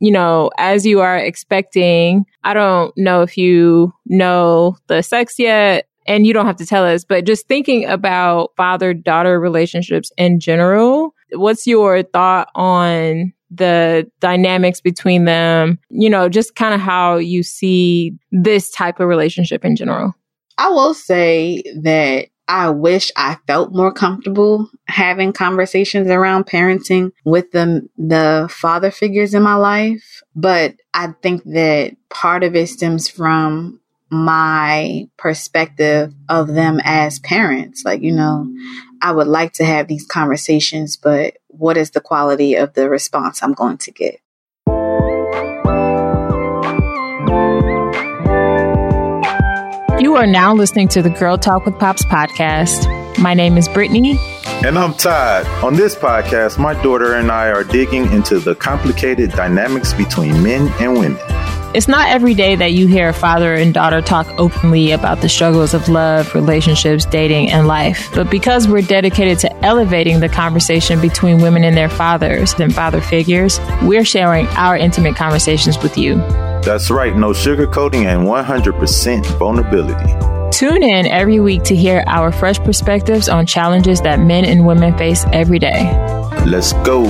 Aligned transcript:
you 0.00 0.10
know, 0.10 0.50
as 0.58 0.84
you 0.84 1.00
are 1.00 1.16
expecting, 1.16 2.24
I 2.42 2.54
don't 2.54 2.96
know 2.96 3.22
if 3.22 3.38
you 3.38 3.92
know 4.06 4.76
the 4.88 5.02
sex 5.02 5.38
yet, 5.38 5.88
and 6.06 6.26
you 6.26 6.32
don't 6.32 6.46
have 6.46 6.56
to 6.56 6.66
tell 6.66 6.84
us, 6.84 7.04
but 7.04 7.24
just 7.24 7.48
thinking 7.48 7.86
about 7.86 8.52
father 8.56 8.92
daughter 8.92 9.40
relationships 9.40 10.12
in 10.18 10.40
general, 10.40 11.14
what's 11.32 11.66
your 11.66 12.02
thought 12.02 12.48
on 12.54 13.32
the 13.50 14.10
dynamics 14.20 14.80
between 14.80 15.24
them? 15.24 15.78
You 15.88 16.10
know, 16.10 16.28
just 16.28 16.54
kind 16.56 16.74
of 16.74 16.80
how 16.80 17.16
you 17.16 17.42
see 17.42 18.12
this 18.32 18.70
type 18.70 19.00
of 19.00 19.08
relationship 19.08 19.64
in 19.64 19.76
general. 19.76 20.14
I 20.58 20.68
will 20.68 20.94
say 20.94 21.62
that 21.82 22.28
I 22.46 22.70
wish 22.70 23.10
I 23.16 23.38
felt 23.46 23.72
more 23.72 23.92
comfortable 23.92 24.70
having 24.86 25.32
conversations 25.32 26.08
around 26.08 26.44
parenting 26.46 27.12
with 27.24 27.50
the 27.52 27.88
the 27.96 28.48
father 28.50 28.90
figures 28.90 29.32
in 29.34 29.42
my 29.42 29.54
life, 29.54 30.22
but 30.36 30.74
I 30.92 31.14
think 31.22 31.44
that 31.44 31.96
part 32.10 32.44
of 32.44 32.54
it 32.54 32.68
stems 32.68 33.08
from 33.08 33.80
my 34.10 35.08
perspective 35.16 36.12
of 36.28 36.48
them 36.48 36.80
as 36.84 37.18
parents. 37.18 37.82
Like, 37.84 38.02
you 38.02 38.12
know, 38.12 38.46
I 39.00 39.12
would 39.12 39.26
like 39.26 39.54
to 39.54 39.64
have 39.64 39.88
these 39.88 40.06
conversations, 40.06 40.96
but 40.96 41.38
what 41.48 41.76
is 41.76 41.90
the 41.90 42.00
quality 42.00 42.54
of 42.54 42.74
the 42.74 42.88
response 42.88 43.42
I'm 43.42 43.54
going 43.54 43.78
to 43.78 43.90
get? 43.90 44.20
You 50.14 50.20
are 50.20 50.26
now 50.28 50.54
listening 50.54 50.86
to 50.90 51.02
the 51.02 51.10
Girl 51.10 51.36
Talk 51.36 51.66
with 51.66 51.76
Pops 51.80 52.04
podcast. 52.04 53.18
My 53.18 53.34
name 53.34 53.58
is 53.58 53.66
Brittany. 53.66 54.16
And 54.64 54.78
I'm 54.78 54.94
Todd. 54.94 55.44
On 55.64 55.74
this 55.74 55.96
podcast, 55.96 56.56
my 56.56 56.80
daughter 56.84 57.16
and 57.16 57.32
I 57.32 57.48
are 57.48 57.64
digging 57.64 58.04
into 58.12 58.38
the 58.38 58.54
complicated 58.54 59.32
dynamics 59.32 59.92
between 59.92 60.40
men 60.40 60.72
and 60.80 60.92
women. 60.92 61.18
It's 61.74 61.88
not 61.88 62.10
every 62.10 62.32
day 62.32 62.54
that 62.54 62.74
you 62.74 62.86
hear 62.86 63.08
a 63.08 63.12
father 63.12 63.54
and 63.54 63.74
daughter 63.74 64.00
talk 64.00 64.28
openly 64.38 64.92
about 64.92 65.20
the 65.20 65.28
struggles 65.28 65.74
of 65.74 65.88
love, 65.88 66.32
relationships, 66.32 67.04
dating, 67.06 67.50
and 67.50 67.66
life. 67.66 68.08
But 68.14 68.30
because 68.30 68.68
we're 68.68 68.82
dedicated 68.82 69.40
to 69.40 69.64
elevating 69.64 70.20
the 70.20 70.28
conversation 70.28 71.00
between 71.00 71.42
women 71.42 71.64
and 71.64 71.76
their 71.76 71.90
fathers 71.90 72.54
and 72.60 72.72
father 72.72 73.00
figures, 73.00 73.58
we're 73.82 74.04
sharing 74.04 74.46
our 74.50 74.76
intimate 74.76 75.16
conversations 75.16 75.76
with 75.82 75.98
you. 75.98 76.22
That's 76.64 76.90
right, 76.90 77.14
no 77.14 77.32
sugarcoating 77.32 78.06
and 78.06 78.26
100% 78.26 79.26
vulnerability. 79.38 80.56
Tune 80.56 80.82
in 80.82 81.06
every 81.06 81.38
week 81.38 81.62
to 81.64 81.76
hear 81.76 82.02
our 82.06 82.32
fresh 82.32 82.58
perspectives 82.58 83.28
on 83.28 83.44
challenges 83.44 84.00
that 84.00 84.18
men 84.18 84.46
and 84.46 84.66
women 84.66 84.96
face 84.96 85.26
every 85.32 85.58
day. 85.58 85.92
Let's 86.46 86.72
go. 86.84 87.04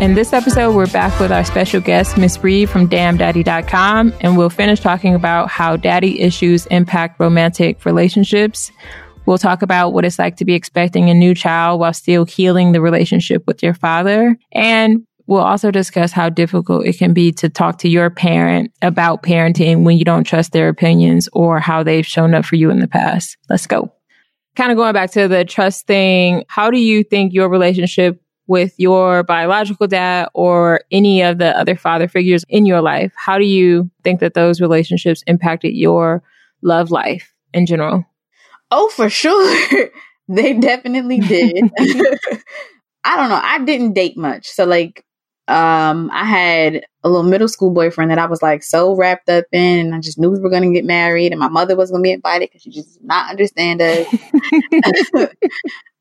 In 0.00 0.14
this 0.14 0.32
episode, 0.32 0.74
we're 0.74 0.86
back 0.86 1.18
with 1.18 1.32
our 1.32 1.44
special 1.44 1.80
guest, 1.80 2.18
Miss 2.18 2.42
Reed 2.44 2.68
from 2.68 2.88
DamnDaddy.com, 2.88 4.12
and 4.20 4.36
we'll 4.36 4.50
finish 4.50 4.80
talking 4.80 5.14
about 5.14 5.48
how 5.48 5.76
daddy 5.76 6.20
issues 6.20 6.66
impact 6.66 7.18
romantic 7.18 7.84
relationships. 7.84 8.70
We'll 9.26 9.38
talk 9.38 9.62
about 9.62 9.90
what 9.90 10.04
it's 10.04 10.18
like 10.18 10.36
to 10.36 10.44
be 10.44 10.54
expecting 10.54 11.08
a 11.08 11.14
new 11.14 11.34
child 11.34 11.80
while 11.80 11.94
still 11.94 12.24
healing 12.24 12.72
the 12.72 12.80
relationship 12.80 13.44
with 13.46 13.62
your 13.62 13.74
father. 13.74 14.36
And 14.52 15.06
we'll 15.26 15.40
also 15.40 15.70
discuss 15.70 16.12
how 16.12 16.28
difficult 16.28 16.86
it 16.86 16.98
can 16.98 17.14
be 17.14 17.32
to 17.32 17.48
talk 17.48 17.78
to 17.78 17.88
your 17.88 18.10
parent 18.10 18.72
about 18.82 19.22
parenting 19.22 19.84
when 19.84 19.96
you 19.96 20.04
don't 20.04 20.24
trust 20.24 20.52
their 20.52 20.68
opinions 20.68 21.28
or 21.32 21.58
how 21.58 21.82
they've 21.82 22.06
shown 22.06 22.34
up 22.34 22.44
for 22.44 22.56
you 22.56 22.70
in 22.70 22.80
the 22.80 22.88
past. 22.88 23.36
Let's 23.48 23.66
go. 23.66 23.90
Kind 24.56 24.70
of 24.70 24.76
going 24.76 24.92
back 24.92 25.10
to 25.12 25.26
the 25.26 25.44
trust 25.44 25.86
thing, 25.86 26.44
how 26.48 26.70
do 26.70 26.78
you 26.78 27.02
think 27.02 27.32
your 27.32 27.48
relationship 27.48 28.20
with 28.46 28.74
your 28.76 29.22
biological 29.22 29.86
dad 29.86 30.28
or 30.34 30.82
any 30.90 31.22
of 31.22 31.38
the 31.38 31.58
other 31.58 31.76
father 31.76 32.08
figures 32.08 32.44
in 32.48 32.66
your 32.66 32.82
life? 32.82 33.12
How 33.16 33.38
do 33.38 33.44
you 33.44 33.90
think 34.04 34.20
that 34.20 34.34
those 34.34 34.60
relationships 34.60 35.24
impacted 35.26 35.74
your 35.74 36.22
love 36.62 36.90
life 36.90 37.32
in 37.54 37.64
general? 37.66 38.04
Oh, 38.76 38.88
for 38.88 39.08
sure. 39.08 39.88
they 40.28 40.52
definitely 40.54 41.20
did. 41.20 41.64
I 43.04 43.16
don't 43.16 43.28
know. 43.28 43.40
I 43.40 43.60
didn't 43.64 43.92
date 43.92 44.16
much. 44.16 44.48
So 44.48 44.64
like 44.64 45.04
um 45.46 46.10
I 46.12 46.24
had 46.24 46.84
a 47.04 47.08
little 47.08 47.22
middle 47.22 47.46
school 47.46 47.70
boyfriend 47.70 48.10
that 48.10 48.18
I 48.18 48.26
was 48.26 48.42
like 48.42 48.64
so 48.64 48.96
wrapped 48.96 49.28
up 49.28 49.44
in 49.52 49.86
and 49.86 49.94
I 49.94 50.00
just 50.00 50.18
knew 50.18 50.30
we 50.30 50.40
were 50.40 50.50
going 50.50 50.62
to 50.62 50.74
get 50.74 50.86
married 50.86 51.30
and 51.30 51.38
my 51.38 51.48
mother 51.48 51.76
was 51.76 51.90
going 51.90 52.02
to 52.02 52.06
be 52.06 52.12
invited 52.12 52.50
cuz 52.50 52.62
she 52.62 52.70
just 52.70 52.94
did 52.94 53.06
not 53.06 53.30
understand 53.30 53.80
us. 53.80 54.06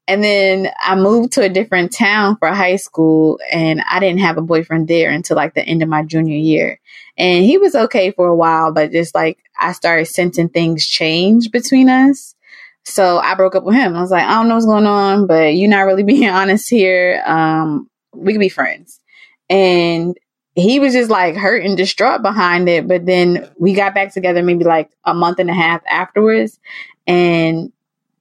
And 0.08 0.24
then 0.24 0.70
I 0.82 0.96
moved 0.96 1.34
to 1.34 1.44
a 1.44 1.50
different 1.50 1.94
town 1.94 2.38
for 2.38 2.50
high 2.50 2.76
school 2.76 3.40
and 3.52 3.82
I 3.90 4.00
didn't 4.00 4.20
have 4.20 4.38
a 4.38 4.42
boyfriend 4.42 4.88
there 4.88 5.12
until 5.12 5.38
like 5.38 5.54
the 5.54 5.64
end 5.64 5.82
of 5.84 5.90
my 5.90 6.04
junior 6.04 6.38
year. 6.38 6.80
And 7.18 7.46
he 7.46 7.58
was 7.58 7.76
okay 7.76 8.12
for 8.12 8.28
a 8.28 8.36
while, 8.36 8.74
but 8.74 8.92
just 8.92 9.14
like 9.14 9.38
I 9.60 9.72
started 9.74 10.06
sensing 10.06 10.50
things 10.50 10.88
change 10.88 11.52
between 11.52 11.88
us. 11.88 12.36
So 12.84 13.20
I 13.20 13.36
broke 13.36 13.56
up 13.56 13.64
with 13.64 13.76
him. 13.76 13.96
I 13.96 14.02
was 14.02 14.12
like, 14.12 14.26
I 14.26 14.34
don't 14.34 14.48
know 14.48 14.56
what's 14.56 14.66
going 14.66 14.86
on, 14.86 15.28
but 15.28 15.56
you're 15.56 15.70
not 15.70 15.82
really 15.82 16.04
being 16.14 16.30
honest 16.30 16.70
here. 16.70 17.24
Um, 17.26 17.90
we 18.14 18.34
could 18.34 18.40
be 18.40 18.50
friends. 18.50 19.00
And 19.50 20.18
he 20.56 20.80
was 20.80 20.94
just 20.94 21.10
like 21.10 21.36
hurt 21.36 21.64
and 21.64 21.76
distraught 21.76 22.22
behind 22.22 22.70
it. 22.70 22.88
But 22.88 23.06
then 23.06 23.50
we 23.58 23.74
got 23.74 23.96
back 23.96 24.14
together 24.14 24.44
maybe 24.44 24.64
like 24.64 24.92
a 25.06 25.14
month 25.14 25.40
and 25.40 25.50
a 25.50 25.54
half 25.54 25.82
afterwards. 25.90 26.60
And 27.08 27.72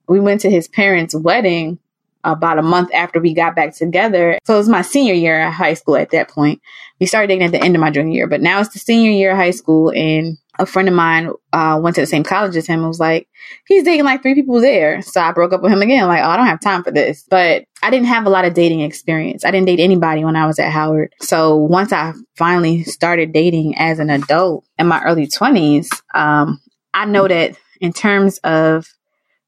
we 0.09 0.21
went 0.21 0.41
to 0.43 0.51
his 0.51 0.69
parents' 0.69 1.15
wedding 1.15 1.79
about 2.25 2.59
a 2.59 2.63
month 2.63 2.91
after 2.95 3.21
we 3.21 3.35
got 3.35 3.57
back 3.57 3.75
together. 3.75 4.39
So 4.45 4.55
it 4.55 4.59
was 4.59 4.69
my 4.69 4.83
senior 4.83 5.15
year 5.15 5.47
of 5.47 5.53
high 5.53 5.75
school 5.75 5.97
at 5.97 6.11
that 6.11 6.29
point. 6.29 6.61
We 7.01 7.07
started 7.07 7.29
dating 7.29 7.45
at 7.45 7.53
the 7.53 7.63
end 7.63 7.75
of 7.75 7.81
my 7.81 7.91
junior 7.91 8.15
year, 8.15 8.29
but 8.29 8.41
now 8.41 8.61
it's 8.61 8.73
the 8.73 8.79
senior 8.79 9.11
year 9.11 9.33
of 9.33 9.37
high 9.37 9.51
school. 9.51 9.91
And 9.91 10.39
a 10.59 10.67
friend 10.67 10.89
of 10.89 10.95
mine 10.95 11.31
uh, 11.53 11.79
went 11.83 11.95
to 11.97 12.03
the 12.03 12.07
same 12.07 12.23
college 12.23 12.57
as 12.57 12.67
him 12.67 12.81
and 12.81 12.89
was 12.89 13.01
like, 13.01 13.27
he's 13.67 13.85
dating 13.85 14.05
like 14.05 14.23
three 14.23 14.35
people 14.35 14.61
there. 14.61 15.01
So 15.01 15.21
I 15.21 15.33
broke 15.33 15.53
up 15.53 15.63
with 15.63 15.73
him 15.73 15.81
again. 15.81 16.07
Like, 16.07 16.23
oh, 16.23 16.29
I 16.29 16.37
don't 16.37 16.47
have 16.47 16.61
time 16.61 16.85
for 16.85 16.91
this. 16.91 17.25
But 17.29 17.65
I 17.83 17.91
didn't 17.91 18.09
have 18.09 18.27
a 18.27 18.31
lot 18.31 18.45
of 18.45 18.55
dating 18.55 18.81
experience. 18.81 19.45
I 19.45 19.51
didn't 19.51 19.67
date 19.67 19.81
anybody 19.81 20.25
when 20.25 20.37
I 20.37 20.47
was 20.47 20.59
at 20.59 20.71
Howard. 20.71 21.15
So 21.21 21.57
once 21.57 21.93
I 21.93 22.13
finally 22.37 22.85
started 22.85 23.33
dating 23.33 23.79
as 23.79 23.99
an 23.99 24.11
adult 24.11 24.67
in 24.79 24.87
my 24.87 25.03
early 25.03 25.27
20s, 25.27 25.89
um, 26.15 26.61
I 26.93 27.07
know 27.07 27.27
that 27.27 27.57
in 27.81 27.93
terms 27.93 28.39
of 28.39 28.87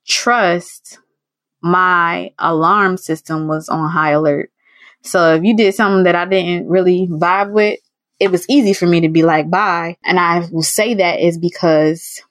trust, 0.07 0.99
my 1.61 2.33
alarm 2.39 2.97
system 2.97 3.47
was 3.47 3.69
on 3.69 3.91
high 3.91 4.11
alert. 4.11 4.51
So 5.03 5.35
if 5.35 5.45
you 5.45 5.55
did 5.55 5.75
something 5.75 6.05
that 6.05 6.15
I 6.15 6.25
didn't 6.25 6.69
really 6.69 7.09
vibe 7.09 7.53
with, 7.53 7.79
it 8.21 8.31
was 8.31 8.49
easy 8.49 8.73
for 8.73 8.87
me 8.87 9.01
to 9.01 9.09
be 9.09 9.23
like, 9.23 9.51
bye. 9.51 9.97
And 10.05 10.19
I 10.19 10.47
will 10.51 10.63
say 10.63 10.95
that 10.95 11.21
is 11.21 11.39
because 11.39 12.23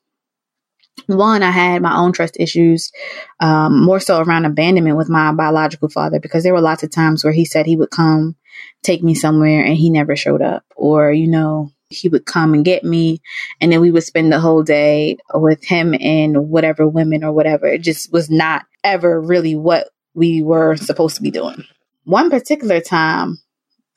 one, 1.07 1.43
I 1.43 1.51
had 1.51 1.81
my 1.81 1.97
own 1.97 2.13
trust 2.13 2.37
issues, 2.39 2.91
um, 3.39 3.83
more 3.83 3.99
so 3.99 4.21
around 4.21 4.45
abandonment 4.45 4.97
with 4.97 5.09
my 5.09 5.33
biological 5.33 5.89
father, 5.89 6.19
because 6.19 6.43
there 6.43 6.53
were 6.53 6.61
lots 6.61 6.83
of 6.83 6.91
times 6.91 7.23
where 7.23 7.33
he 7.33 7.45
said 7.45 7.65
he 7.65 7.75
would 7.75 7.89
come 7.89 8.35
take 8.83 9.03
me 9.03 9.13
somewhere 9.15 9.63
and 9.63 9.75
he 9.75 9.89
never 9.89 10.15
showed 10.15 10.41
up. 10.41 10.63
Or, 10.75 11.11
you 11.11 11.27
know, 11.27 11.71
he 11.93 12.09
would 12.09 12.25
come 12.25 12.53
and 12.53 12.65
get 12.65 12.83
me 12.83 13.21
and 13.61 13.71
then 13.71 13.81
we 13.81 13.91
would 13.91 14.03
spend 14.03 14.31
the 14.31 14.39
whole 14.39 14.63
day 14.63 15.17
with 15.33 15.63
him 15.63 15.95
and 15.99 16.49
whatever 16.49 16.87
women 16.87 17.23
or 17.23 17.31
whatever 17.31 17.67
it 17.67 17.81
just 17.81 18.11
was 18.11 18.29
not 18.29 18.65
ever 18.83 19.21
really 19.21 19.55
what 19.55 19.89
we 20.13 20.41
were 20.43 20.75
supposed 20.75 21.15
to 21.15 21.21
be 21.21 21.31
doing 21.31 21.63
one 22.03 22.29
particular 22.29 22.81
time 22.81 23.37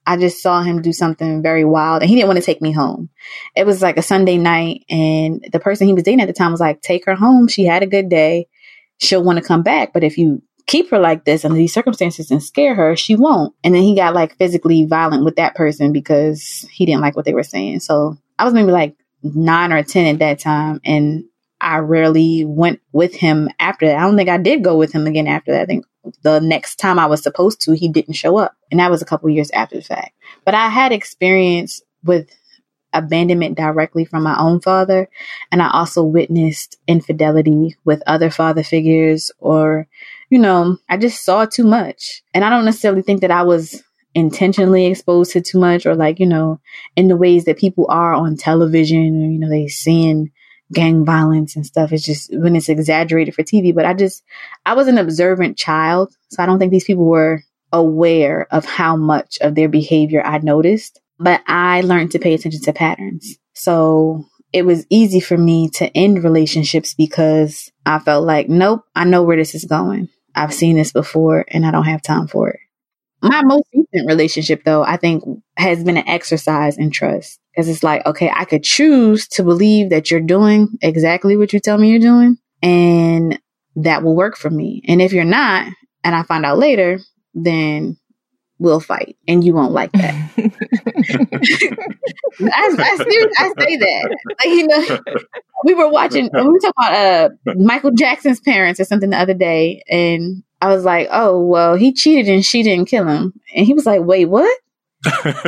I 0.07 0.17
just 0.17 0.41
saw 0.41 0.63
him 0.63 0.83
do 0.83 0.93
something 0.93 1.43
very 1.43 1.65
wild 1.65 2.03
and 2.03 2.09
he 2.09 2.15
didn't 2.15 2.29
want 2.29 2.39
to 2.39 2.45
take 2.45 2.63
me 2.63 2.71
home. 2.71 3.11
It 3.57 3.67
was 3.67 3.83
like 3.83 3.97
a 3.97 4.03
Sunday 4.03 4.39
night 4.39 4.85
and 4.89 5.45
the 5.53 5.59
person 5.59 5.89
he 5.89 5.95
was 5.95 6.05
dating 6.05 6.21
at 6.21 6.29
the 6.29 6.33
time 6.33 6.53
was 6.53 6.61
like, 6.61 6.81
take 6.81 7.05
her 7.07 7.17
home. 7.17 7.49
She 7.49 7.65
had 7.65 7.83
a 7.83 7.87
good 7.87 8.09
day. 8.09 8.47
She'll 8.99 9.25
want 9.25 9.39
to 9.39 9.45
come 9.45 9.63
back. 9.63 9.93
But 9.93 10.05
if 10.05 10.17
you 10.17 10.43
keep 10.67 10.91
her 10.91 10.99
like 10.99 11.25
this 11.25 11.45
under 11.45 11.57
these 11.57 11.75
circumstances 11.75 12.31
and 12.31 12.43
scare 12.43 12.75
her, 12.75 12.95
she 12.95 13.17
won't. 13.17 13.55
And 13.65 13.75
then 13.75 13.83
he 13.83 13.97
got 13.97 14.15
like 14.15 14.37
physically 14.39 14.87
violent 14.87 15.25
with 15.25 15.37
that 15.37 15.57
person 15.57 15.93
because 15.93 16.67
he 16.71 16.87
didn't 16.87 17.03
like 17.03 17.17
what 17.17 17.25
they 17.25 17.35
were 17.35 17.43
saying. 17.43 17.81
So 17.81 18.17
I 18.39 18.45
was 18.45 18.55
maybe 18.55 18.71
like 18.71 18.97
nine 19.23 19.73
or 19.73 19.83
10 19.83 20.07
at 20.07 20.19
that 20.21 20.39
time. 20.39 20.81
And 20.85 21.25
I 21.61 21.79
rarely 21.79 22.45
went 22.45 22.81
with 22.93 23.15
him 23.15 23.49
after 23.59 23.87
that. 23.87 23.99
I 23.99 24.03
don't 24.03 24.17
think 24.17 24.29
I 24.29 24.39
did 24.39 24.63
go 24.63 24.77
with 24.77 24.93
him 24.93 25.07
again 25.07 25.27
after 25.27 25.53
that. 25.53 25.63
I 25.63 25.67
think 25.67 25.87
the 26.23 26.41
next 26.41 26.77
time 26.77 26.99
I 26.99 27.07
was 27.07 27.23
supposed 27.23 27.61
to, 27.63 27.73
he 27.77 27.89
didn't 27.89 28.15
show 28.15 28.37
up. 28.37 28.57
And 28.71 28.81
that 28.81 28.91
was 28.91 29.03
a 29.03 29.07
couple 29.07 29.31
years 29.31 29.51
after 29.53 29.77
the 29.77 29.83
fact. 29.83 30.13
But 30.45 30.55
I 30.55 30.69
had 30.69 30.93
experience 30.93 31.83
with 32.05 32.31
abandonment 32.93 33.57
directly 33.57 34.05
from 34.05 34.23
my 34.23 34.39
own 34.39 34.61
father. 34.61 35.09
And 35.53 35.63
I 35.63 35.71
also 35.71 36.03
witnessed 36.03 36.77
infidelity 36.87 37.77
with 37.85 38.03
other 38.07 38.31
father 38.31 38.63
figures 38.63 39.31
or 39.39 39.87
you 40.31 40.39
know, 40.39 40.79
I 40.89 40.97
just 40.97 41.25
saw 41.25 41.45
too 41.45 41.65
much. 41.65 42.23
And 42.35 42.45
I 42.45 42.51
don't 42.51 42.65
necessarily 42.65 43.03
think 43.03 43.21
that 43.21 43.31
I 43.31 43.43
was 43.43 43.83
intentionally 44.15 44.87
exposed 44.87 45.33
to 45.33 45.41
too 45.41 45.59
much 45.59 45.87
or 45.87 45.95
like, 45.95 46.19
you 46.19 46.27
know, 46.27 46.59
in 46.97 47.09
the 47.09 47.17
ways 47.17 47.45
that 47.45 47.59
people 47.59 47.87
are 47.89 48.15
on 48.15 48.37
television 48.37 49.23
or, 49.23 49.31
you 49.31 49.39
know, 49.39 49.49
they 49.49 49.69
seeing, 49.69 50.31
gang 50.73 51.05
violence 51.05 51.57
and 51.57 51.67
stuff. 51.67 51.93
It's 51.93 52.05
just 52.05 52.31
when 52.37 52.57
it's 52.57 52.69
exaggerated 52.69 53.35
for 53.35 53.43
TV. 53.43 53.75
But 53.75 53.85
I 53.85 53.95
just, 53.95 54.23
I 54.65 54.75
was 54.75 54.89
an 54.89 54.99
observant 54.99 55.57
child. 55.57 56.15
So 56.31 56.43
I 56.43 56.47
don't 56.47 56.59
think 56.59 56.73
these 56.73 56.85
people 56.85 57.05
were 57.05 57.43
aware 57.73 58.47
of 58.51 58.65
how 58.65 58.97
much 58.97 59.39
of 59.41 59.55
their 59.55 59.69
behavior 59.69 60.23
I 60.25 60.39
noticed. 60.39 61.01
But 61.19 61.43
I 61.47 61.81
learned 61.83 62.13
to 62.13 62.19
pay 62.19 62.35
attention 62.35 62.63
to 62.63 62.73
patterns. 62.73 63.37
So 63.55 64.27
it 64.53 64.65
was 64.65 64.87
easy 64.91 65.21
for 65.21 65.37
me 65.37 65.69
to 65.75 65.95
end 65.97 66.23
relationships 66.23 66.95
because 66.95 67.71
I 67.85 67.99
felt 67.99 68.25
like, 68.25 68.49
nope, 68.49 68.85
I 68.95 69.05
know 69.05 69.23
where 69.23 69.37
this 69.37 69.55
is 69.55 69.65
going. 69.65 70.09
I've 70.35 70.53
seen 70.55 70.77
this 70.77 70.93
before 70.93 71.45
and 71.49 71.65
I 71.65 71.71
don't 71.71 71.85
have 71.85 72.03
time 72.03 72.27
for 72.27 72.51
it. 72.51 72.61
My 73.23 73.43
most 73.43 73.65
recent 73.75 74.07
relationship, 74.07 74.63
though, 74.65 74.83
I 74.83 74.97
think 74.97 75.25
has 75.57 75.83
been 75.83 75.97
an 75.97 76.09
exercise 76.09 76.77
in 76.77 76.91
trust. 76.91 77.41
Because 77.53 77.69
it's 77.69 77.83
like, 77.83 78.05
okay, 78.05 78.31
I 78.35 78.45
could 78.45 78.63
choose 78.63 79.27
to 79.29 79.43
believe 79.43 79.89
that 79.91 80.11
you're 80.11 80.21
doing 80.21 80.69
exactly 80.83 81.37
what 81.37 81.55
you 81.55 81.61
tell 81.61 81.79
me 81.79 81.91
you're 81.91 81.99
doing, 81.99 82.37
and 82.63 83.41
that 83.77 84.03
will 84.03 84.15
work 84.15 84.37
for 84.37 84.51
me. 84.51 84.83
And 84.87 85.01
if 85.01 85.13
you're 85.13 85.25
not, 85.25 85.67
and 86.05 86.15
I 86.15 86.23
find 86.23 86.45
out 86.45 86.59
later, 86.59 86.99
then 87.35 87.97
we'll 88.59 88.81
fight 88.81 89.17
and 89.29 89.45
you 89.45 89.55
won't 89.55 89.73
like 89.73 89.93
that. 89.93 90.15
I, 92.41 92.77
I, 92.79 92.97
I 93.39 93.53
say 93.59 93.77
that. 93.77 94.17
Like, 94.29 94.47
you 94.47 94.67
know, 94.67 94.99
we 95.65 95.75
were 95.75 95.91
watching, 95.91 96.31
we 96.33 96.43
were 96.43 96.59
talking 96.59 96.73
about 96.79 96.95
uh, 96.95 97.29
Michael 97.57 97.91
Jackson's 97.93 98.41
parents 98.41 98.81
or 98.81 98.85
something 98.85 99.11
the 99.11 99.19
other 99.19 99.35
day. 99.35 99.83
And 99.91 100.43
I 100.61 100.75
was 100.75 100.85
like, 100.85 101.09
oh, 101.11 101.41
well, 101.41 101.75
he 101.75 101.93
cheated 101.93 102.33
and 102.33 102.45
she 102.45 102.63
didn't 102.63 102.87
kill 102.87 103.07
him. 103.07 103.33
And 103.55 103.67
he 103.67 103.75
was 103.75 103.87
like, 103.87 104.03
wait, 104.03 104.27
what? 104.27 104.59
so 105.07 105.13
he 105.13 105.45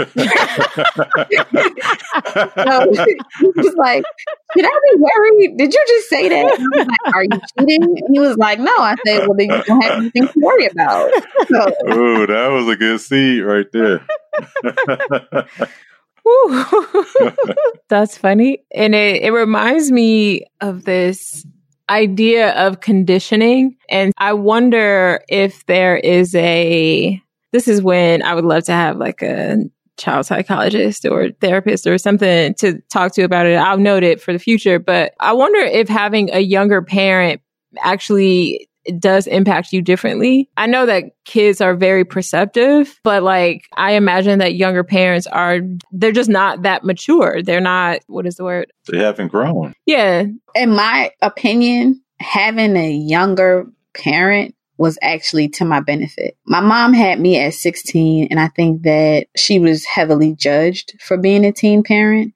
was 3.57 3.75
like, 3.77 4.05
"Should 4.53 4.65
I 4.65 4.81
be 4.85 4.97
worried? 4.99 5.57
Did 5.57 5.75
you 5.75 5.85
just 5.89 6.09
say 6.09 6.29
that?" 6.29 6.59
And 6.59 6.75
I 6.75 6.79
was 6.79 6.87
like, 6.87 7.15
"Are 7.15 7.25
you 7.25 7.41
cheating?" 7.59 7.83
And 7.83 8.09
he 8.13 8.21
was 8.21 8.37
like, 8.37 8.61
"No." 8.61 8.73
I 8.79 8.95
said, 9.05 9.27
"Well, 9.27 9.37
then 9.37 9.51
you 9.51 9.63
don't 9.65 9.81
have 9.81 9.99
anything 9.99 10.29
to 10.29 10.35
worry 10.37 10.67
about." 10.67 11.11
So, 11.49 11.67
Ooh, 11.93 12.27
that 12.27 12.49
was 12.49 12.69
a 12.69 12.77
good 12.77 13.01
seed 13.01 13.43
right 13.43 13.67
there. 13.73 14.07
That's 17.89 18.19
funny, 18.19 18.63
and 18.73 18.95
it 18.95 19.23
it 19.23 19.31
reminds 19.31 19.91
me 19.91 20.45
of 20.61 20.85
this 20.85 21.45
idea 21.91 22.53
of 22.53 22.81
conditioning, 22.81 23.77
and 23.89 24.13
I 24.19 24.33
wonder 24.33 25.23
if 25.29 25.65
there 25.67 25.97
is 25.97 26.35
a 26.35 27.23
this 27.53 27.67
is 27.67 27.83
when 27.83 28.23
I 28.23 28.35
would 28.35 28.45
love 28.45 28.65
to 28.65 28.73
have 28.73 28.99
like 28.99 29.23
a 29.23 29.57
child 29.97 30.27
psychologist 30.27 31.05
or 31.05 31.31
therapist 31.41 31.87
or 31.87 31.99
something 31.99 32.55
to 32.55 32.81
talk 32.91 33.13
to 33.15 33.23
about 33.23 33.47
it. 33.47 33.57
I'll 33.57 33.79
note 33.79 34.03
it 34.03 34.21
for 34.21 34.33
the 34.33 34.39
future. 34.39 34.79
But 34.79 35.15
I 35.21 35.33
wonder 35.33 35.59
if 35.61 35.89
having 35.89 36.31
a 36.33 36.41
younger 36.41 36.83
parent 36.83 37.41
actually 37.81 38.69
does 38.99 39.27
impact 39.27 39.73
you 39.73 39.83
differently. 39.83 40.49
I 40.57 40.67
know 40.67 40.87
that 40.87 41.05
kids 41.25 41.61
are 41.61 41.75
very 41.75 42.05
perceptive, 42.05 42.99
but 43.05 43.23
like 43.23 43.67
I 43.77 43.93
imagine 43.93 44.39
that 44.39 44.55
younger 44.55 44.85
parents 44.85 45.27
are 45.27 45.61
they're 45.93 46.13
just 46.13 46.31
not 46.31 46.63
that 46.63 46.85
mature. 46.85 47.43
They're 47.43 47.61
not 47.61 48.01
what 48.07 48.27
is 48.27 48.37
the 48.37 48.45
word? 48.45 48.73
They 48.91 48.99
haven't 48.99 49.29
grown. 49.29 49.75
Yeah. 49.87 50.25
In 50.55 50.71
my 50.75 51.11
opinion, 51.23 52.03
having 52.21 52.77
a 52.77 52.91
younger 52.93 53.67
parent 53.95 54.55
was 54.79 54.99
actually 55.03 55.49
to 55.49 55.65
my 55.65 55.81
benefit. 55.81 56.37
My 56.47 56.61
mom 56.61 56.93
had 56.93 57.21
me 57.21 57.39
at 57.39 57.55
16, 57.55 58.29
and 58.31 58.39
I 58.39 58.49
think 58.49 58.83
that 58.83 59.27
she 59.37 59.59
was 59.59 59.85
heavily 59.85 60.35
judged 60.35 60.95
for 61.01 61.17
being 61.17 61.45
a 61.45 61.53
teen 61.53 61.83
parent, 61.83 62.33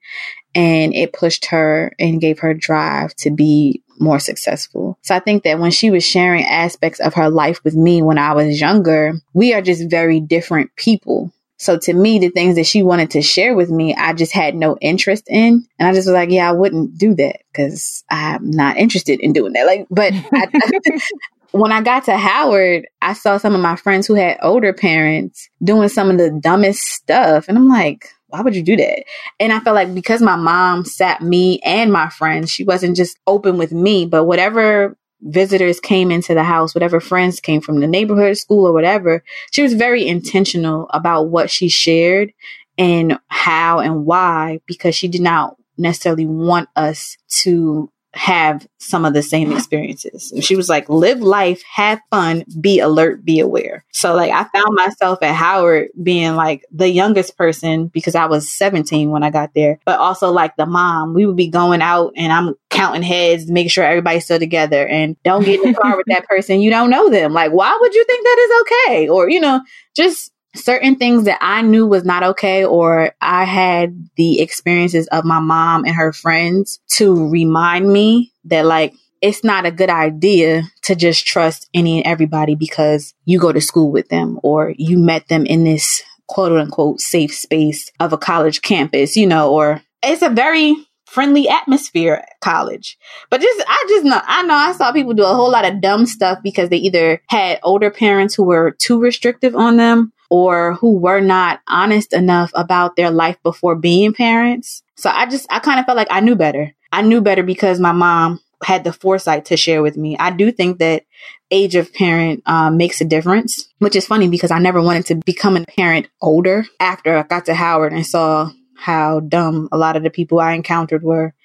and 0.53 0.93
it 0.93 1.13
pushed 1.13 1.45
her 1.45 1.93
and 1.97 2.21
gave 2.21 2.39
her 2.39 2.53
drive 2.53 3.15
to 3.15 3.31
be 3.31 3.81
more 3.99 4.19
successful. 4.19 4.97
So 5.01 5.15
I 5.15 5.19
think 5.19 5.43
that 5.43 5.59
when 5.59 5.71
she 5.71 5.89
was 5.89 6.05
sharing 6.05 6.45
aspects 6.45 6.99
of 6.99 7.13
her 7.15 7.29
life 7.29 7.63
with 7.63 7.75
me 7.75 8.01
when 8.01 8.17
I 8.17 8.33
was 8.33 8.59
younger, 8.59 9.13
we 9.33 9.53
are 9.53 9.61
just 9.61 9.89
very 9.89 10.19
different 10.19 10.75
people. 10.75 11.31
So 11.57 11.77
to 11.77 11.93
me, 11.93 12.19
the 12.19 12.29
things 12.29 12.55
that 12.55 12.65
she 12.65 12.83
wanted 12.83 13.11
to 13.11 13.21
share 13.21 13.55
with 13.55 13.69
me, 13.69 13.95
I 13.95 14.13
just 14.13 14.33
had 14.33 14.55
no 14.55 14.77
interest 14.81 15.23
in. 15.27 15.65
And 15.79 15.87
I 15.87 15.93
just 15.93 16.07
was 16.07 16.13
like, 16.13 16.29
yeah, 16.29 16.49
I 16.49 16.51
wouldn't 16.51 16.97
do 16.97 17.15
that 17.15 17.37
because 17.51 18.03
I'm 18.09 18.51
not 18.51 18.77
interested 18.77 19.19
in 19.21 19.31
doing 19.31 19.53
that. 19.53 19.65
Like, 19.65 19.87
but 19.89 20.11
I, 20.33 20.47
when 21.51 21.71
I 21.71 21.81
got 21.81 22.05
to 22.05 22.17
Howard, 22.17 22.87
I 23.01 23.13
saw 23.13 23.37
some 23.37 23.55
of 23.55 23.61
my 23.61 23.75
friends 23.75 24.07
who 24.07 24.15
had 24.15 24.39
older 24.41 24.73
parents 24.73 25.49
doing 25.63 25.87
some 25.87 26.09
of 26.09 26.17
the 26.17 26.31
dumbest 26.31 26.81
stuff. 26.81 27.47
And 27.47 27.57
I'm 27.57 27.69
like, 27.69 28.09
why 28.33 28.41
would 28.41 28.55
you 28.55 28.63
do 28.63 28.75
that? 28.77 29.03
And 29.39 29.53
I 29.53 29.59
felt 29.59 29.75
like 29.75 29.93
because 29.93 30.19
my 30.19 30.35
mom 30.35 30.85
sat 30.85 31.21
me 31.21 31.59
and 31.59 31.93
my 31.93 32.09
friends, 32.09 32.49
she 32.49 32.63
wasn't 32.63 32.97
just 32.97 33.19
open 33.27 33.59
with 33.59 33.71
me, 33.71 34.07
but 34.07 34.23
whatever 34.23 34.97
visitors 35.21 35.79
came 35.79 36.09
into 36.09 36.33
the 36.33 36.43
house, 36.43 36.73
whatever 36.73 36.99
friends 36.99 37.39
came 37.39 37.61
from 37.61 37.79
the 37.79 37.85
neighborhood, 37.85 38.35
school, 38.35 38.65
or 38.65 38.73
whatever, 38.73 39.23
she 39.51 39.61
was 39.61 39.75
very 39.75 40.07
intentional 40.07 40.89
about 40.89 41.27
what 41.27 41.51
she 41.51 41.69
shared 41.69 42.33
and 42.75 43.19
how 43.27 43.77
and 43.77 44.03
why, 44.03 44.59
because 44.65 44.95
she 44.95 45.07
did 45.07 45.21
not 45.21 45.55
necessarily 45.77 46.25
want 46.25 46.69
us 46.75 47.17
to 47.43 47.91
have 48.13 48.67
some 48.77 49.05
of 49.05 49.13
the 49.13 49.23
same 49.23 49.51
experiences. 49.51 50.31
And 50.31 50.43
she 50.43 50.55
was 50.55 50.69
like, 50.69 50.87
live 50.87 51.21
life, 51.21 51.63
have 51.63 51.99
fun, 52.11 52.43
be 52.59 52.79
alert, 52.79 53.25
be 53.25 53.39
aware. 53.39 53.83
So 53.91 54.13
like 54.13 54.31
I 54.31 54.43
found 54.43 54.75
myself 54.75 55.19
at 55.23 55.33
Howard 55.33 55.89
being 56.01 56.35
like 56.35 56.63
the 56.71 56.89
youngest 56.89 57.37
person 57.37 57.87
because 57.87 58.13
I 58.13 58.25
was 58.25 58.51
17 58.51 59.09
when 59.09 59.23
I 59.23 59.31
got 59.31 59.53
there, 59.55 59.79
but 59.85 59.99
also 59.99 60.31
like 60.31 60.55
the 60.57 60.65
mom. 60.65 61.13
We 61.13 61.25
would 61.25 61.35
be 61.35 61.47
going 61.47 61.81
out 61.81 62.13
and 62.15 62.31
I'm 62.31 62.53
counting 62.69 63.03
heads, 63.03 63.49
making 63.49 63.69
sure 63.69 63.83
everybody's 63.83 64.25
still 64.25 64.39
together 64.39 64.85
and 64.87 65.15
don't 65.23 65.45
get 65.45 65.63
in 65.63 65.71
the 65.71 65.79
car 65.79 65.97
with 65.97 66.07
that 66.07 66.25
person. 66.29 66.61
You 66.61 66.69
don't 66.69 66.89
know 66.89 67.09
them. 67.09 67.33
Like, 67.33 67.51
why 67.51 67.75
would 67.79 67.95
you 67.95 68.03
think 68.05 68.23
that 68.23 68.37
is 68.39 68.61
okay? 68.61 69.09
Or, 69.09 69.29
you 69.29 69.39
know, 69.39 69.61
just 69.95 70.32
certain 70.55 70.95
things 70.95 71.25
that 71.25 71.39
I 71.41 71.61
knew 71.61 71.87
was 71.87 72.03
not 72.03 72.23
okay, 72.23 72.65
or 72.65 73.11
I 73.21 73.45
had 73.45 74.09
the 74.15 74.41
experiences 74.41 75.07
of 75.07 75.25
my 75.25 75.39
mom 75.39 75.85
and 75.85 75.95
her 75.95 76.13
friends 76.13 76.79
to 76.91 77.29
remind 77.29 77.91
me 77.91 78.31
that, 78.45 78.65
like, 78.65 78.93
it's 79.21 79.43
not 79.43 79.65
a 79.65 79.71
good 79.71 79.89
idea 79.89 80.63
to 80.83 80.95
just 80.95 81.25
trust 81.25 81.69
any 81.73 81.97
and 81.99 82.05
everybody 82.05 82.55
because 82.55 83.13
you 83.23 83.39
go 83.39 83.53
to 83.53 83.61
school 83.61 83.89
with 83.89 84.09
them 84.09 84.37
or 84.43 84.73
you 84.77 84.99
met 84.99 85.29
them 85.29 85.45
in 85.45 85.63
this 85.63 86.03
quote 86.27 86.51
unquote 86.51 86.99
safe 86.99 87.33
space 87.33 87.89
of 88.01 88.11
a 88.11 88.17
college 88.17 88.61
campus, 88.61 89.15
you 89.15 89.25
know, 89.25 89.49
or 89.49 89.81
it's 90.01 90.21
a 90.21 90.29
very 90.29 90.75
friendly 91.05 91.47
atmosphere 91.47 92.15
at 92.15 92.39
college. 92.41 92.97
But 93.29 93.39
just, 93.39 93.63
I 93.65 93.85
just 93.87 94.03
know, 94.03 94.19
I 94.25 94.43
know 94.43 94.55
I 94.55 94.73
saw 94.73 94.91
people 94.91 95.13
do 95.13 95.23
a 95.23 95.35
whole 95.35 95.51
lot 95.51 95.63
of 95.63 95.79
dumb 95.79 96.05
stuff 96.05 96.39
because 96.43 96.67
they 96.67 96.77
either 96.77 97.21
had 97.29 97.59
older 97.63 97.91
parents 97.91 98.35
who 98.35 98.43
were 98.43 98.71
too 98.71 98.99
restrictive 98.99 99.55
on 99.55 99.77
them 99.77 100.11
or 100.33 100.73
who 100.73 100.97
were 100.97 101.21
not 101.21 101.61
honest 101.67 102.11
enough 102.11 102.49
about 102.55 102.95
their 102.95 103.11
life 103.11 103.37
before 103.43 103.75
being 103.75 104.11
parents. 104.11 104.81
So 104.95 105.11
I 105.11 105.27
just, 105.27 105.45
I 105.51 105.59
kind 105.59 105.79
of 105.79 105.85
felt 105.85 105.95
like 105.95 106.07
I 106.09 106.21
knew 106.21 106.35
better. 106.35 106.73
I 106.91 107.03
knew 107.03 107.21
better 107.21 107.43
because 107.43 107.79
my 107.79 107.91
mom 107.91 108.39
had 108.63 108.83
the 108.83 108.91
foresight 108.91 109.45
to 109.45 109.57
share 109.57 109.83
with 109.83 109.95
me. 109.95 110.17
I 110.17 110.31
do 110.31 110.51
think 110.51 110.79
that 110.79 111.03
age 111.51 111.75
of 111.75 111.93
parent 111.93 112.41
um, 112.47 112.77
makes 112.77 112.99
a 112.99 113.05
difference, 113.05 113.69
which 113.77 113.95
is 113.95 114.07
funny 114.07 114.27
because 114.27 114.49
I 114.49 114.57
never 114.57 114.81
wanted 114.81 115.05
to 115.07 115.15
become 115.23 115.55
a 115.55 115.65
parent 115.65 116.07
older 116.19 116.65
after 116.79 117.15
I 117.15 117.21
got 117.21 117.45
to 117.45 117.53
Howard 117.53 117.93
and 117.93 118.03
saw 118.03 118.49
how 118.75 119.19
dumb 119.19 119.69
a 119.71 119.77
lot 119.77 119.97
of 119.97 120.01
the 120.01 120.09
people 120.09 120.39
I 120.39 120.53
encountered 120.53 121.03
were. 121.03 121.35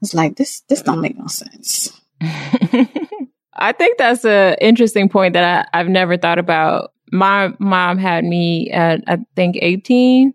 It's 0.00 0.14
like 0.14 0.36
this, 0.36 0.62
this 0.70 0.80
don't 0.80 1.02
make 1.02 1.18
no 1.18 1.26
sense. 1.26 1.92
I 3.52 3.72
think 3.72 3.98
that's 3.98 4.24
an 4.24 4.56
interesting 4.58 5.10
point 5.10 5.34
that 5.34 5.68
I, 5.74 5.78
I've 5.78 5.88
never 5.88 6.16
thought 6.16 6.38
about 6.38 6.94
my 7.12 7.52
mom 7.58 7.98
had 7.98 8.24
me 8.24 8.70
at 8.70 9.02
I 9.06 9.18
think 9.36 9.58
18. 9.60 10.34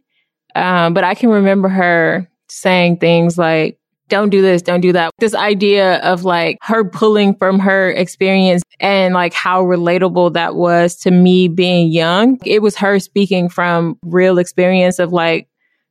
Um, 0.55 0.93
but 0.93 1.03
I 1.03 1.15
can 1.15 1.29
remember 1.29 1.67
her 1.67 2.29
saying 2.49 2.97
things 2.97 3.37
like, 3.37 3.79
don't 4.09 4.29
do 4.29 4.41
this, 4.41 4.61
don't 4.61 4.81
do 4.81 4.91
that. 4.91 5.11
This 5.17 5.33
idea 5.33 5.97
of 5.99 6.23
like 6.23 6.59
her 6.61 6.83
pulling 6.83 7.35
from 7.35 7.57
her 7.59 7.89
experience 7.89 8.61
and 8.79 9.13
like 9.13 9.33
how 9.33 9.63
relatable 9.63 10.33
that 10.33 10.55
was 10.55 10.95
to 10.97 11.11
me 11.11 11.47
being 11.47 11.91
young. 11.91 12.37
It 12.45 12.61
was 12.61 12.75
her 12.77 12.99
speaking 12.99 13.49
from 13.49 13.97
real 14.03 14.37
experience 14.37 14.99
of 14.99 15.11
like 15.11 15.47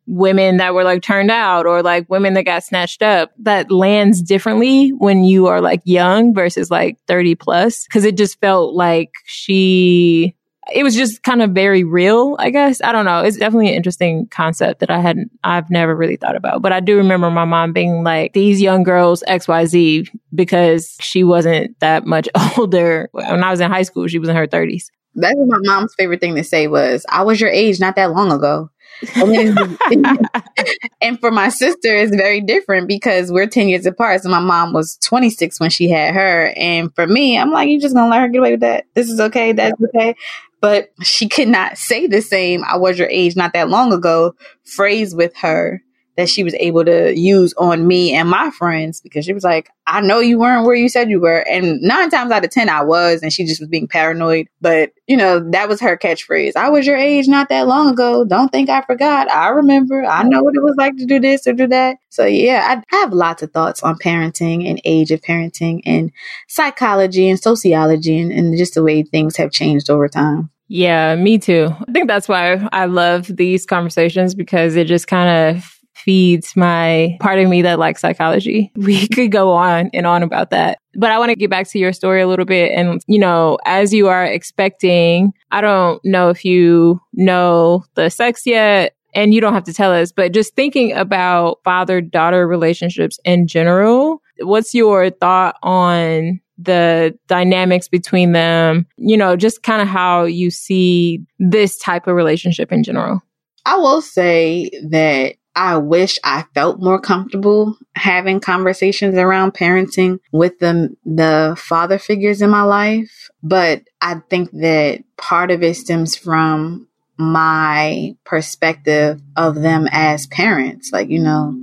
women 0.07 0.59
that 0.59 0.75
were 0.75 0.85
like 0.85 1.03
turned 1.03 1.31
out 1.31 1.67
or 1.67 1.83
like 1.83 2.09
women 2.09 2.35
that 2.35 2.45
got 2.45 2.65
snatched 2.65 3.03
up 3.03 3.33
that 3.39 3.71
lands 3.71 4.21
differently 4.21 4.91
when 4.91 5.25
you 5.25 5.47
are 5.47 5.61
like 5.61 5.81
young 5.85 6.35
versus 6.35 6.71
like 6.71 6.99
30 7.09 7.35
plus. 7.37 7.87
Cause 7.89 8.05
it 8.05 8.17
just 8.17 8.39
felt 8.41 8.75
like 8.75 9.11
she 9.25 10.37
it 10.75 10.83
was 10.83 10.95
just 10.95 11.23
kind 11.23 11.43
of 11.43 11.51
very 11.51 11.85
real, 11.85 12.37
I 12.39 12.51
guess. 12.51 12.81
I 12.83 12.93
don't 12.93 13.05
know. 13.05 13.23
It's 13.23 13.37
definitely 13.37 13.69
an 13.69 13.75
interesting 13.75 14.27
concept 14.29 14.81
that 14.81 14.91
I 14.91 15.01
hadn't, 15.01 15.31
I've 15.45 15.71
never 15.71 15.95
really 15.95 16.17
thought 16.17 16.37
about. 16.37 16.63
But 16.63 16.73
I 16.73 16.81
do 16.81 16.97
remember 16.97 17.31
my 17.31 17.45
mom 17.45 17.73
being 17.73 18.05
like, 18.05 18.33
these 18.33 18.61
young 18.61 18.83
girls, 18.83 19.23
XYZ, 19.29 20.09
because 20.35 20.97
she 21.01 21.25
wasn't 21.25 21.79
that 21.81 22.07
much 22.07 22.29
older. 22.59 23.09
When 23.13 23.45
I 23.45 23.51
was 23.51 23.61
in 23.61 23.71
high 23.71 23.83
school, 23.83 24.09
she 24.09 24.19
was 24.19 24.29
in 24.29 24.37
her 24.37 24.47
30s. 24.47 24.87
That's 25.15 25.35
what 25.37 25.61
my 25.61 25.75
mom's 25.75 25.95
favorite 25.95 26.21
thing 26.21 26.35
to 26.37 26.45
say 26.45 26.69
was, 26.69 27.05
I 27.09 27.23
was 27.23 27.41
your 27.41 27.51
age 27.51 27.81
not 27.81 27.97
that 27.97 28.13
long 28.13 28.33
ago. 28.33 28.71
And, 31.01 31.19
for 31.21 31.31
my 31.31 31.49
sister, 31.49 31.97
it's 31.97 32.15
very 32.15 32.41
different 32.41 32.89
because 32.89 33.33
we're 33.33 33.47
10 33.47 33.69
years 33.69 33.87
apart. 33.87 34.23
So 34.23 34.29
my 34.29 34.41
mom 34.41 34.73
was 34.73 34.97
26 34.99 35.61
when 35.61 35.71
she 35.71 35.89
had 35.89 36.15
her. 36.15 36.53
And 36.57 36.95
for 36.95 37.07
me, 37.07 37.39
I'm 37.39 37.51
like, 37.51 37.69
you're 37.69 37.81
just 37.81 37.95
gonna 37.95 38.11
let 38.11 38.21
her 38.21 38.29
get 38.29 38.39
away 38.39 38.53
with 38.53 38.61
that? 38.61 38.85
This 38.95 39.11
is 39.11 39.21
okay. 39.21 39.53
That's 39.53 39.81
okay. 39.83 40.15
But 40.61 40.93
she 41.03 41.29
could 41.29 41.49
not 41.49 41.77
say 41.77 42.07
the 42.07 42.23
same, 42.23 42.63
I 42.65 42.77
was 42.77 42.99
your 42.99 43.09
age 43.09 43.35
not 43.35 43.53
that 43.55 43.69
long 43.69 43.93
ago 43.93 44.35
phrase 44.65 45.15
with 45.15 45.37
her 45.39 45.83
that 46.17 46.29
she 46.29 46.45
was 46.45 46.55
able 46.55 46.85
to 46.85 47.19
use 47.19 47.55
on 47.55 47.87
me 47.87 48.15
and 48.15 48.29
my 48.29 48.51
friends 48.51 49.01
because 49.01 49.25
she 49.25 49.33
was 49.33 49.45
like, 49.45 49.71
I 49.87 50.01
know 50.01 50.21
you 50.21 50.39
weren't 50.39 50.67
where 50.67 50.75
you 50.75 50.89
said 50.89 51.09
you 51.09 51.21
were. 51.21 51.39
And 51.49 51.81
nine 51.81 52.11
times 52.11 52.31
out 52.31 52.45
of 52.45 52.51
10, 52.51 52.69
I 52.69 52.83
was. 52.83 53.23
And 53.23 53.33
she 53.33 53.45
just 53.45 53.61
was 53.61 53.69
being 53.69 53.89
paranoid. 53.89 54.49
But, 54.61 54.93
you 55.07 55.17
know, 55.17 55.41
that 55.51 55.69
was 55.69 55.81
her 55.81 55.97
catchphrase. 55.97 56.55
I 56.55 56.69
was 56.69 56.87
your 56.87 56.97
age 56.97 57.29
not 57.29 57.49
that 57.49 57.67
long 57.67 57.89
ago. 57.89 58.25
Don't 58.25 58.51
think 58.51 58.69
I 58.69 58.83
forgot. 58.83 59.31
I 59.31 59.49
remember. 59.49 60.05
I 60.05 60.23
know 60.23 60.43
what 60.43 60.55
it 60.55 60.63
was 60.63 60.77
like 60.77 60.97
to 60.99 61.07
do 61.07 61.19
this 61.19 61.47
or 61.47 61.55
do 61.55 61.67
that. 61.69 61.97
So, 62.11 62.27
yeah, 62.27 62.83
I 62.93 62.97
have 62.97 63.13
lots 63.13 63.43
of 63.43 63.53
thoughts 63.53 63.83
on 63.83 63.97
parenting 63.97 64.69
and 64.69 64.81
age 64.85 65.11
of 65.11 65.23
parenting 65.23 65.81
and 65.87 66.13
psychology 66.49 67.29
and 67.29 67.41
sociology 67.41 68.21
and, 68.21 68.31
and 68.31 68.57
just 68.57 68.75
the 68.75 68.83
way 68.83 69.03
things 69.03 69.37
have 69.37 69.51
changed 69.51 69.89
over 69.89 70.09
time. 70.09 70.51
Yeah, 70.69 71.17
me 71.17 71.39
too. 71.39 71.69
I 71.87 71.93
think 71.93 72.09
that's 72.09 72.29
why 72.29 72.69
I 72.73 72.87
love 72.87 73.27
these 73.27 73.67
conversations 73.67 74.35
because 74.35 74.75
it 74.75 74.87
just 74.87 75.07
kind 75.07 75.57
of 75.57 75.79
feeds 75.95 76.57
my 76.57 77.17
part 77.21 77.39
of 77.39 77.49
me 77.49 77.63
that 77.63 77.79
likes 77.79 78.01
psychology. 78.01 78.73
We 78.83 79.07
could 79.09 79.31
go 79.31 79.53
on 79.53 79.91
and 79.95 80.07
on 80.07 80.23
about 80.23 80.51
that. 80.51 80.79
But 80.95 81.11
I 81.11 81.19
want 81.19 81.31
to 81.31 81.37
get 81.37 81.51
back 81.51 81.69
to 81.69 81.79
your 81.79 81.93
story 81.93 82.21
a 82.21 82.27
little 82.27 82.45
bit. 82.45 82.73
And, 82.73 83.01
you 83.07 83.19
know, 83.19 83.59
as 83.65 83.95
you 83.95 84.09
are 84.09 84.25
expecting, 84.25 85.33
I 85.51 85.61
don't 85.61 86.05
know 86.05 86.29
if 86.29 86.45
you 86.45 87.01
know 87.15 87.85
the 87.95 88.11
sex 88.11 88.43
yet, 88.45 88.95
and 89.15 89.35
you 89.35 89.41
don't 89.41 89.55
have 89.55 89.65
to 89.65 89.75
tell 89.75 89.93
us, 89.93 90.11
but 90.13 90.33
just 90.33 90.55
thinking 90.55 90.93
about 90.93 91.61
father 91.65 92.01
daughter 92.01 92.47
relationships 92.47 93.19
in 93.25 93.47
general, 93.47 94.23
what's 94.41 94.75
your 94.75 95.11
thought 95.11 95.57
on 95.63 96.41
the 96.59 97.17
dynamics 97.27 97.89
between 97.89 98.33
them? 98.33 98.87
You 98.97 99.17
know, 99.17 99.37
just 99.37 99.63
kind 99.63 99.83
of 99.83 99.89
how 99.89 100.25
you 100.25 100.51
see 100.51 101.21
this 101.39 101.79
type 101.79 102.07
of 102.07 102.15
relationship 102.15 102.73
in 102.73 102.83
general. 102.83 103.23
I 103.65 103.77
will 103.77 104.03
say 104.03 104.71
that 104.91 105.35
I 105.55 105.77
wish 105.77 106.19
I 106.25 106.45
felt 106.55 106.81
more 106.81 107.01
comfortable 107.01 107.77
having 107.95 108.41
conversations 108.41 109.17
around 109.17 109.53
parenting 109.53 110.19
with 110.33 110.59
the, 110.59 110.97
the 111.05 111.55
father 111.59 111.99
figures 111.99 112.41
in 112.41 112.51
my 112.51 112.63
life. 112.63 113.31
But 113.43 113.83
I 114.01 114.21
think 114.31 114.51
that 114.53 115.05
part 115.17 115.51
of 115.51 115.63
it 115.63 115.77
stems 115.77 116.17
from 116.17 116.89
my 117.19 118.17
perspective 118.25 119.21
of 119.37 119.57
them 119.57 119.89
as 119.91 120.27
parents. 120.27 120.91
Like, 120.93 121.09
you 121.09 121.21
know, 121.21 121.55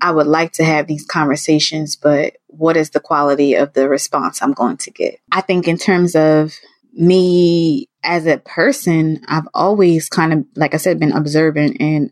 I 0.00 0.10
would 0.10 0.26
like 0.26 0.52
to 0.52 0.64
have 0.64 0.86
these 0.86 1.04
conversations, 1.04 1.96
but 1.96 2.36
what 2.46 2.76
is 2.76 2.90
the 2.90 3.00
quality 3.00 3.54
of 3.54 3.74
the 3.74 3.88
response 3.88 4.42
I'm 4.42 4.52
going 4.52 4.78
to 4.78 4.90
get? 4.90 5.18
I 5.30 5.40
think 5.40 5.68
in 5.68 5.76
terms 5.76 6.16
of 6.16 6.54
me 6.92 7.88
as 8.02 8.26
a 8.26 8.38
person, 8.38 9.20
I've 9.26 9.48
always 9.54 10.08
kind 10.08 10.32
of, 10.32 10.44
like 10.56 10.74
I 10.74 10.78
said, 10.78 11.00
been 11.00 11.12
observant 11.12 11.78
and 11.80 12.10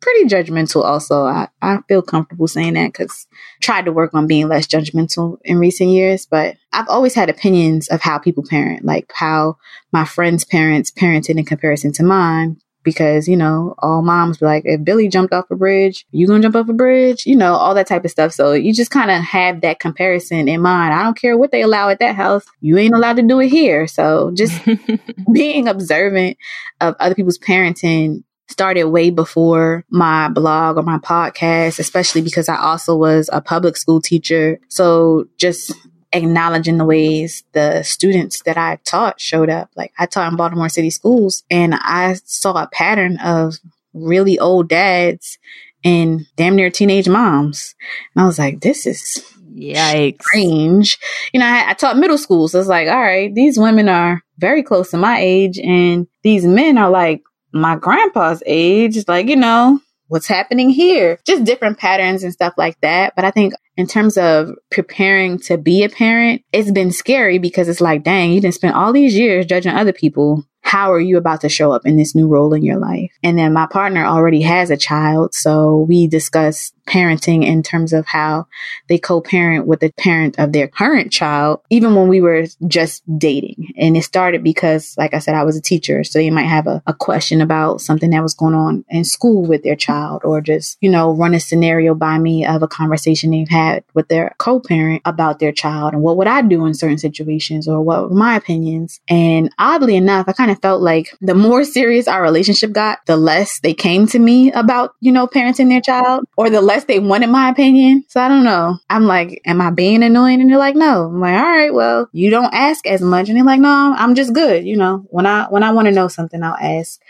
pretty 0.00 0.24
judgmental 0.24 0.84
also. 0.84 1.24
I, 1.24 1.48
I 1.62 1.78
feel 1.88 2.02
comfortable 2.02 2.48
saying 2.48 2.74
that 2.74 2.92
because 2.92 3.26
tried 3.60 3.84
to 3.86 3.92
work 3.92 4.14
on 4.14 4.26
being 4.26 4.48
less 4.48 4.66
judgmental 4.66 5.38
in 5.44 5.58
recent 5.58 5.90
years, 5.90 6.26
but 6.26 6.56
I've 6.72 6.88
always 6.88 7.14
had 7.14 7.30
opinions 7.30 7.88
of 7.88 8.00
how 8.00 8.18
people 8.18 8.44
parent, 8.48 8.84
like 8.84 9.10
how 9.14 9.56
my 9.92 10.04
friends' 10.04 10.44
parents 10.44 10.90
parented 10.90 11.38
in 11.38 11.44
comparison 11.44 11.92
to 11.92 12.02
mine. 12.02 12.58
Because, 12.82 13.26
you 13.26 13.36
know, 13.38 13.74
all 13.78 14.02
moms 14.02 14.36
be 14.36 14.44
like, 14.44 14.64
if 14.66 14.84
Billy 14.84 15.08
jumped 15.08 15.32
off 15.32 15.50
a 15.50 15.56
bridge, 15.56 16.04
you 16.10 16.26
gonna 16.26 16.42
jump 16.42 16.54
off 16.54 16.68
a 16.68 16.74
bridge? 16.74 17.24
You 17.24 17.34
know, 17.34 17.54
all 17.54 17.74
that 17.76 17.86
type 17.86 18.04
of 18.04 18.10
stuff. 18.10 18.32
So 18.32 18.52
you 18.52 18.74
just 18.74 18.90
kind 18.90 19.10
of 19.10 19.22
have 19.22 19.62
that 19.62 19.80
comparison 19.80 20.48
in 20.48 20.60
mind. 20.60 20.92
I 20.92 21.02
don't 21.02 21.18
care 21.18 21.38
what 21.38 21.50
they 21.50 21.62
allow 21.62 21.88
at 21.88 22.00
that 22.00 22.14
house. 22.14 22.44
You 22.60 22.76
ain't 22.76 22.94
allowed 22.94 23.16
to 23.16 23.22
do 23.22 23.40
it 23.40 23.48
here. 23.48 23.86
So 23.86 24.32
just 24.34 24.60
being 25.32 25.66
observant 25.66 26.36
of 26.82 26.94
other 27.00 27.14
people's 27.14 27.38
parenting 27.38 28.22
started 28.48 28.84
way 28.84 29.10
before 29.10 29.84
my 29.90 30.28
blog 30.28 30.76
or 30.76 30.82
my 30.82 30.98
podcast, 30.98 31.78
especially 31.78 32.22
because 32.22 32.48
I 32.48 32.56
also 32.56 32.96
was 32.96 33.30
a 33.32 33.40
public 33.40 33.76
school 33.76 34.00
teacher. 34.00 34.58
So 34.68 35.26
just 35.38 35.72
acknowledging 36.12 36.78
the 36.78 36.84
ways 36.84 37.42
the 37.52 37.82
students 37.82 38.42
that 38.42 38.56
I 38.56 38.78
taught 38.84 39.20
showed 39.20 39.50
up. 39.50 39.70
Like 39.76 39.92
I 39.98 40.06
taught 40.06 40.30
in 40.30 40.36
Baltimore 40.36 40.68
City 40.68 40.90
schools 40.90 41.42
and 41.50 41.74
I 41.74 42.14
saw 42.24 42.52
a 42.52 42.68
pattern 42.68 43.18
of 43.18 43.56
really 43.92 44.38
old 44.38 44.68
dads 44.68 45.38
and 45.84 46.26
damn 46.36 46.56
near 46.56 46.70
teenage 46.70 47.08
moms. 47.08 47.74
And 48.14 48.22
I 48.22 48.26
was 48.26 48.38
like, 48.38 48.60
this 48.60 48.86
is 48.86 49.22
Yikes. 49.54 50.22
strange. 50.22 50.98
You 51.32 51.40
know, 51.40 51.46
I, 51.46 51.70
I 51.70 51.74
taught 51.74 51.98
middle 51.98 52.18
school. 52.18 52.48
So 52.48 52.58
it's 52.58 52.68
like, 52.68 52.88
all 52.88 53.00
right, 53.00 53.34
these 53.34 53.58
women 53.58 53.88
are 53.88 54.22
very 54.38 54.62
close 54.62 54.90
to 54.90 54.96
my 54.96 55.18
age 55.18 55.58
and 55.58 56.06
these 56.22 56.44
men 56.44 56.78
are 56.78 56.90
like 56.90 57.22
my 57.54 57.76
grandpa's 57.76 58.42
age, 58.44 58.98
like, 59.08 59.28
you 59.28 59.36
know, 59.36 59.80
what's 60.08 60.26
happening 60.26 60.70
here? 60.70 61.18
Just 61.24 61.44
different 61.44 61.78
patterns 61.78 62.22
and 62.22 62.32
stuff 62.32 62.54
like 62.58 62.78
that. 62.80 63.14
But 63.16 63.24
I 63.24 63.30
think 63.30 63.54
in 63.76 63.86
terms 63.86 64.18
of 64.18 64.50
preparing 64.70 65.38
to 65.40 65.56
be 65.56 65.84
a 65.84 65.88
parent, 65.88 66.42
it's 66.52 66.70
been 66.70 66.90
scary 66.90 67.38
because 67.38 67.68
it's 67.68 67.80
like, 67.80 68.02
dang, 68.02 68.32
you 68.32 68.40
didn't 68.40 68.54
spend 68.54 68.74
all 68.74 68.92
these 68.92 69.16
years 69.16 69.46
judging 69.46 69.72
other 69.72 69.92
people 69.92 70.44
how 70.64 70.90
are 70.90 71.00
you 71.00 71.18
about 71.18 71.42
to 71.42 71.48
show 71.48 71.72
up 71.72 71.84
in 71.84 71.96
this 71.96 72.14
new 72.14 72.26
role 72.26 72.54
in 72.54 72.62
your 72.62 72.78
life? 72.78 73.12
And 73.22 73.38
then 73.38 73.52
my 73.52 73.66
partner 73.66 74.04
already 74.04 74.40
has 74.42 74.70
a 74.70 74.78
child. 74.78 75.34
So 75.34 75.76
we 75.86 76.06
discuss 76.06 76.72
parenting 76.88 77.44
in 77.44 77.62
terms 77.62 77.92
of 77.92 78.06
how 78.06 78.46
they 78.88 78.98
co-parent 78.98 79.66
with 79.66 79.80
the 79.80 79.92
parent 79.92 80.38
of 80.38 80.52
their 80.52 80.66
current 80.66 81.12
child, 81.12 81.60
even 81.70 81.94
when 81.94 82.08
we 82.08 82.20
were 82.20 82.46
just 82.66 83.02
dating. 83.18 83.72
And 83.76 83.96
it 83.96 84.02
started 84.02 84.42
because, 84.42 84.94
like 84.96 85.12
I 85.12 85.18
said, 85.18 85.34
I 85.34 85.44
was 85.44 85.56
a 85.56 85.62
teacher. 85.62 86.04
So 86.04 86.18
you 86.18 86.32
might 86.32 86.44
have 86.44 86.66
a, 86.66 86.82
a 86.86 86.94
question 86.94 87.40
about 87.40 87.80
something 87.82 88.10
that 88.10 88.22
was 88.22 88.34
going 88.34 88.54
on 88.54 88.84
in 88.88 89.04
school 89.04 89.44
with 89.44 89.62
their 89.62 89.76
child 89.76 90.22
or 90.24 90.40
just, 90.40 90.78
you 90.80 90.90
know, 90.90 91.12
run 91.12 91.34
a 91.34 91.40
scenario 91.40 91.94
by 91.94 92.18
me 92.18 92.46
of 92.46 92.62
a 92.62 92.68
conversation 92.68 93.30
they've 93.30 93.48
had 93.48 93.84
with 93.92 94.08
their 94.08 94.34
co-parent 94.38 95.02
about 95.04 95.40
their 95.40 95.52
child 95.52 95.92
and 95.92 96.02
what 96.02 96.16
would 96.16 96.26
I 96.26 96.40
do 96.40 96.64
in 96.64 96.72
certain 96.72 96.98
situations 96.98 97.68
or 97.68 97.82
what 97.82 98.08
were 98.08 98.16
my 98.16 98.36
opinions. 98.36 99.00
And 99.08 99.52
oddly 99.58 99.96
enough, 99.96 100.26
I 100.26 100.32
kind 100.32 100.50
of 100.50 100.54
of 100.54 100.62
felt 100.62 100.80
like 100.80 101.14
the 101.20 101.34
more 101.34 101.64
serious 101.64 102.08
our 102.08 102.22
relationship 102.22 102.72
got, 102.72 103.04
the 103.06 103.16
less 103.16 103.60
they 103.60 103.74
came 103.74 104.06
to 104.06 104.18
me 104.18 104.50
about, 104.52 104.94
you 105.00 105.12
know, 105.12 105.26
parenting 105.26 105.68
their 105.68 105.80
child 105.80 106.24
or 106.36 106.48
the 106.48 106.62
less 106.62 106.73
they 106.82 106.98
wanted 106.98 107.28
my 107.28 107.48
opinion. 107.48 108.04
So 108.08 108.20
I 108.20 108.26
don't 108.26 108.42
know. 108.42 108.78
I'm 108.90 109.04
like, 109.04 109.40
am 109.46 109.60
I 109.60 109.70
being 109.70 110.02
annoying? 110.02 110.40
And 110.40 110.50
they're 110.50 110.58
like, 110.58 110.74
no. 110.74 111.04
I'm 111.04 111.20
like, 111.20 111.36
all 111.36 111.42
right, 111.42 111.72
well, 111.72 112.08
you 112.10 112.30
don't 112.30 112.52
ask 112.52 112.84
as 112.88 113.00
much. 113.00 113.28
And 113.28 113.38
they're 113.38 113.44
like, 113.44 113.60
no, 113.60 113.94
I'm 113.96 114.16
just 114.16 114.32
good. 114.32 114.66
You 114.66 114.76
know, 114.76 115.06
when 115.10 115.26
I, 115.26 115.44
when 115.44 115.62
I 115.62 115.70
want 115.70 115.86
to 115.86 115.92
know 115.92 116.08
something, 116.08 116.42
I'll 116.42 116.56
ask. 116.60 117.00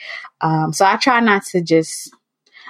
Um, 0.42 0.75
so 0.75 0.85
I 0.85 0.97
try 0.97 1.21
not 1.21 1.47
to 1.47 1.62
just, 1.62 2.14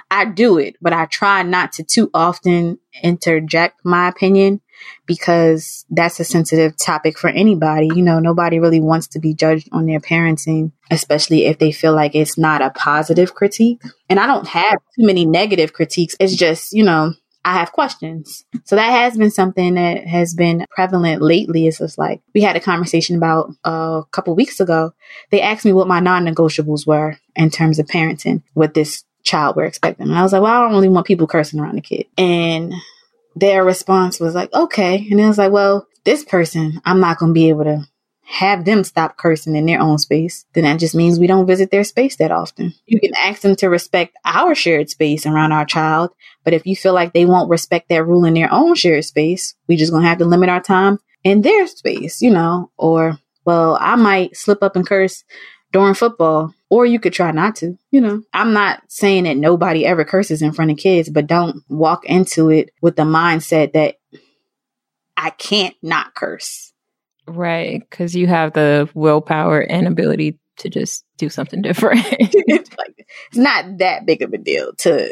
I 0.09 0.23
do 0.23 0.57
it, 0.57 0.77
but 0.81 0.93
I 0.93 1.07
try 1.07 1.43
not 1.43 1.73
to 1.73 1.83
too 1.83 2.09
often 2.13 2.79
interject 3.03 3.83
my 3.83 4.07
opinion 4.07 4.61
because 5.05 5.85
that's 5.89 6.19
a 6.19 6.23
sensitive 6.23 6.75
topic 6.77 7.17
for 7.17 7.29
anybody. 7.29 7.89
You 7.93 8.01
know, 8.01 8.19
nobody 8.19 8.59
really 8.59 8.81
wants 8.81 9.07
to 9.07 9.19
be 9.19 9.33
judged 9.33 9.69
on 9.71 9.85
their 9.85 9.99
parenting, 9.99 10.71
especially 10.91 11.45
if 11.45 11.59
they 11.59 11.71
feel 11.71 11.93
like 11.93 12.15
it's 12.15 12.37
not 12.37 12.61
a 12.61 12.71
positive 12.71 13.33
critique. 13.35 13.81
And 14.09 14.19
I 14.19 14.27
don't 14.27 14.47
have 14.47 14.79
too 14.95 15.05
many 15.05 15.25
negative 15.25 15.73
critiques. 15.73 16.15
It's 16.19 16.35
just, 16.35 16.73
you 16.73 16.83
know, 16.83 17.13
I 17.45 17.53
have 17.53 17.71
questions. 17.71 18.43
So 18.63 18.75
that 18.75 18.89
has 18.89 19.15
been 19.15 19.29
something 19.29 19.75
that 19.75 20.07
has 20.07 20.33
been 20.33 20.65
prevalent 20.71 21.21
lately. 21.21 21.67
It's 21.67 21.77
just 21.77 21.99
like 21.99 22.21
we 22.33 22.41
had 22.41 22.55
a 22.55 22.59
conversation 22.59 23.15
about 23.15 23.51
uh, 23.63 24.01
a 24.01 24.05
couple 24.11 24.35
weeks 24.35 24.59
ago. 24.59 24.93
They 25.29 25.41
asked 25.41 25.63
me 25.63 25.71
what 25.71 25.87
my 25.87 25.99
non 25.99 26.25
negotiables 26.25 26.87
were 26.87 27.17
in 27.35 27.51
terms 27.51 27.77
of 27.77 27.85
parenting 27.85 28.41
with 28.55 28.73
this 28.73 29.03
child 29.23 29.55
we're 29.55 29.65
expecting. 29.65 30.07
And 30.07 30.17
I 30.17 30.23
was 30.23 30.33
like, 30.33 30.41
well, 30.41 30.53
I 30.53 30.61
don't 30.63 30.71
really 30.71 30.89
want 30.89 31.05
people 31.05 31.27
cursing 31.27 31.59
around 31.59 31.75
the 31.75 31.81
kid. 31.81 32.07
And 32.17 32.73
their 33.35 33.63
response 33.63 34.19
was 34.19 34.33
like, 34.33 34.53
okay. 34.53 35.07
And 35.09 35.19
it 35.19 35.27
was 35.27 35.37
like, 35.37 35.51
well, 35.51 35.87
this 36.03 36.23
person, 36.23 36.81
I'm 36.85 36.99
not 36.99 37.17
going 37.17 37.31
to 37.31 37.33
be 37.33 37.49
able 37.49 37.65
to 37.65 37.87
have 38.27 38.65
them 38.65 38.83
stop 38.83 39.17
cursing 39.17 39.55
in 39.55 39.67
their 39.67 39.79
own 39.79 39.99
space. 39.99 40.45
Then 40.53 40.63
that 40.63 40.79
just 40.79 40.95
means 40.95 41.19
we 41.19 41.27
don't 41.27 41.45
visit 41.45 41.69
their 41.69 41.83
space 41.83 42.15
that 42.15 42.31
often. 42.31 42.73
You 42.87 42.99
can 42.99 43.13
ask 43.15 43.41
them 43.41 43.55
to 43.57 43.69
respect 43.69 44.17
our 44.25 44.55
shared 44.55 44.89
space 44.89 45.27
around 45.27 45.51
our 45.51 45.65
child. 45.65 46.11
But 46.43 46.53
if 46.53 46.65
you 46.65 46.75
feel 46.75 46.93
like 46.93 47.13
they 47.13 47.25
won't 47.25 47.49
respect 47.49 47.89
that 47.89 48.05
rule 48.05 48.25
in 48.25 48.33
their 48.33 48.51
own 48.51 48.73
shared 48.75 49.05
space, 49.05 49.53
we 49.67 49.75
just 49.75 49.91
going 49.91 50.03
to 50.03 50.09
have 50.09 50.17
to 50.19 50.25
limit 50.25 50.49
our 50.49 50.61
time 50.61 50.99
in 51.23 51.41
their 51.41 51.67
space, 51.67 52.21
you 52.21 52.31
know, 52.31 52.71
or, 52.77 53.19
well, 53.45 53.77
I 53.79 53.95
might 53.95 54.35
slip 54.35 54.63
up 54.63 54.75
and 54.75 54.87
curse 54.87 55.23
during 55.75 55.93
football 55.93 56.53
or 56.69 56.85
you 56.85 57.01
could 57.01 57.11
try 57.11 57.31
not 57.31 57.57
to. 57.57 57.77
You 57.91 57.99
know, 57.99 58.21
I'm 58.31 58.53
not 58.53 58.81
saying 58.87 59.25
that 59.25 59.35
nobody 59.35 59.85
ever 59.85 60.05
curses 60.05 60.41
in 60.41 60.53
front 60.53 60.71
of 60.71 60.77
kids, 60.77 61.09
but 61.09 61.27
don't 61.27 61.63
walk 61.67 62.05
into 62.05 62.49
it 62.49 62.71
with 62.81 62.95
the 62.95 63.03
mindset 63.03 63.73
that 63.73 63.95
I 65.17 65.31
can't 65.31 65.75
not 65.83 66.15
curse. 66.15 66.71
Right. 67.27 67.83
Cause 67.91 68.15
you 68.15 68.25
have 68.27 68.53
the 68.53 68.89
willpower 68.93 69.59
and 69.59 69.85
ability 69.85 70.39
to 70.59 70.69
just 70.69 71.03
do 71.17 71.27
something 71.27 71.61
different. 71.61 72.05
it's, 72.19 72.69
like, 72.77 73.05
it's 73.27 73.37
not 73.37 73.79
that 73.79 74.05
big 74.05 74.21
of 74.21 74.31
a 74.31 74.37
deal 74.37 74.71
to 74.77 75.11